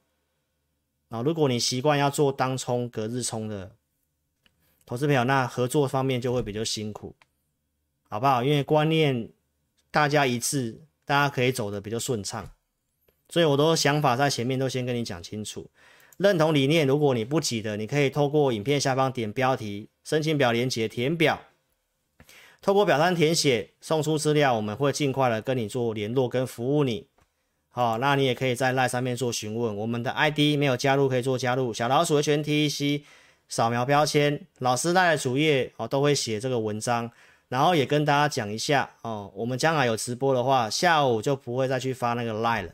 [1.09, 3.71] 啊，如果你习惯要做当冲、隔日冲的
[4.85, 7.15] 投资朋友，那合作方面就会比较辛苦，
[8.09, 8.43] 好不好？
[8.43, 9.29] 因为观念
[9.97, 12.51] 大家一致，大家可以走得比较顺畅。
[13.31, 15.71] 所以我都想法在前面都先跟你讲清楚，
[16.19, 21.41] 认同理念，如果你不急的，你可以透过影片下方点标题，申请表连接填表，
[22.61, 27.07] 透过表单填写送出资料，我们会尽快的跟你做联络跟服务你。
[27.71, 33.01] 好，那你也可以在赖上面做询问，我们的 ID 没有加入可以做加入，小老鼠的全 TEC
[33.49, 37.11] 扫描标签，老师赖的主页哦都会写这个文章，
[37.49, 42.73] 然后也跟大家讲一下哦，我们将来有直播的话，下午就不会再去发那个 LINE 了。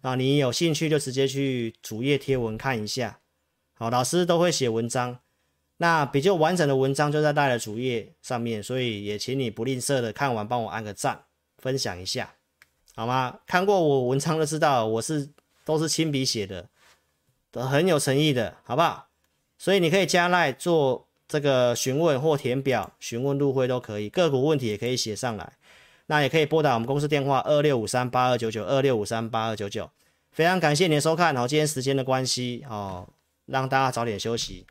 [0.00, 3.18] 那你有兴趣就直接去主页贴文看一下，
[3.74, 5.18] 好，老师都会写文章，
[5.78, 11.24] 那比较完整的文章就在大家的主页上面，所以也请你不吝啬的看完帮我按个赞，
[11.58, 12.34] 分享一下，
[12.94, 13.40] 好吗？
[13.46, 15.30] 看过我文章就知道我是
[15.64, 16.68] 都是亲笔写的，
[17.50, 19.08] 都很有诚意的，好不好？
[19.58, 25.52] 所以你可以加赖做这个询问或填表询问入会都可以，个股问题也可以写上来。
[26.10, 29.90] 那也可以拨打我们公司电话二六五三八二九九二六五三八二九九，
[30.32, 33.06] 非常感谢您的收看，好，今天时间的关系，哦，
[33.44, 34.64] 让大家早点休息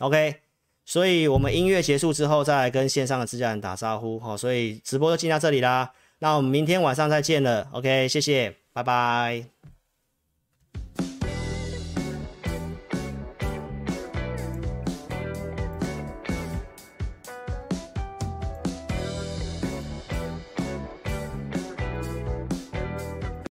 [0.00, 0.36] ，OK，
[0.84, 9.73] 所以我们音乐结束之后再来跟线上的自家人打招呼，好，所以直播就进到这里啦，那我们明天晚上再见了，OK，谢谢，拜拜。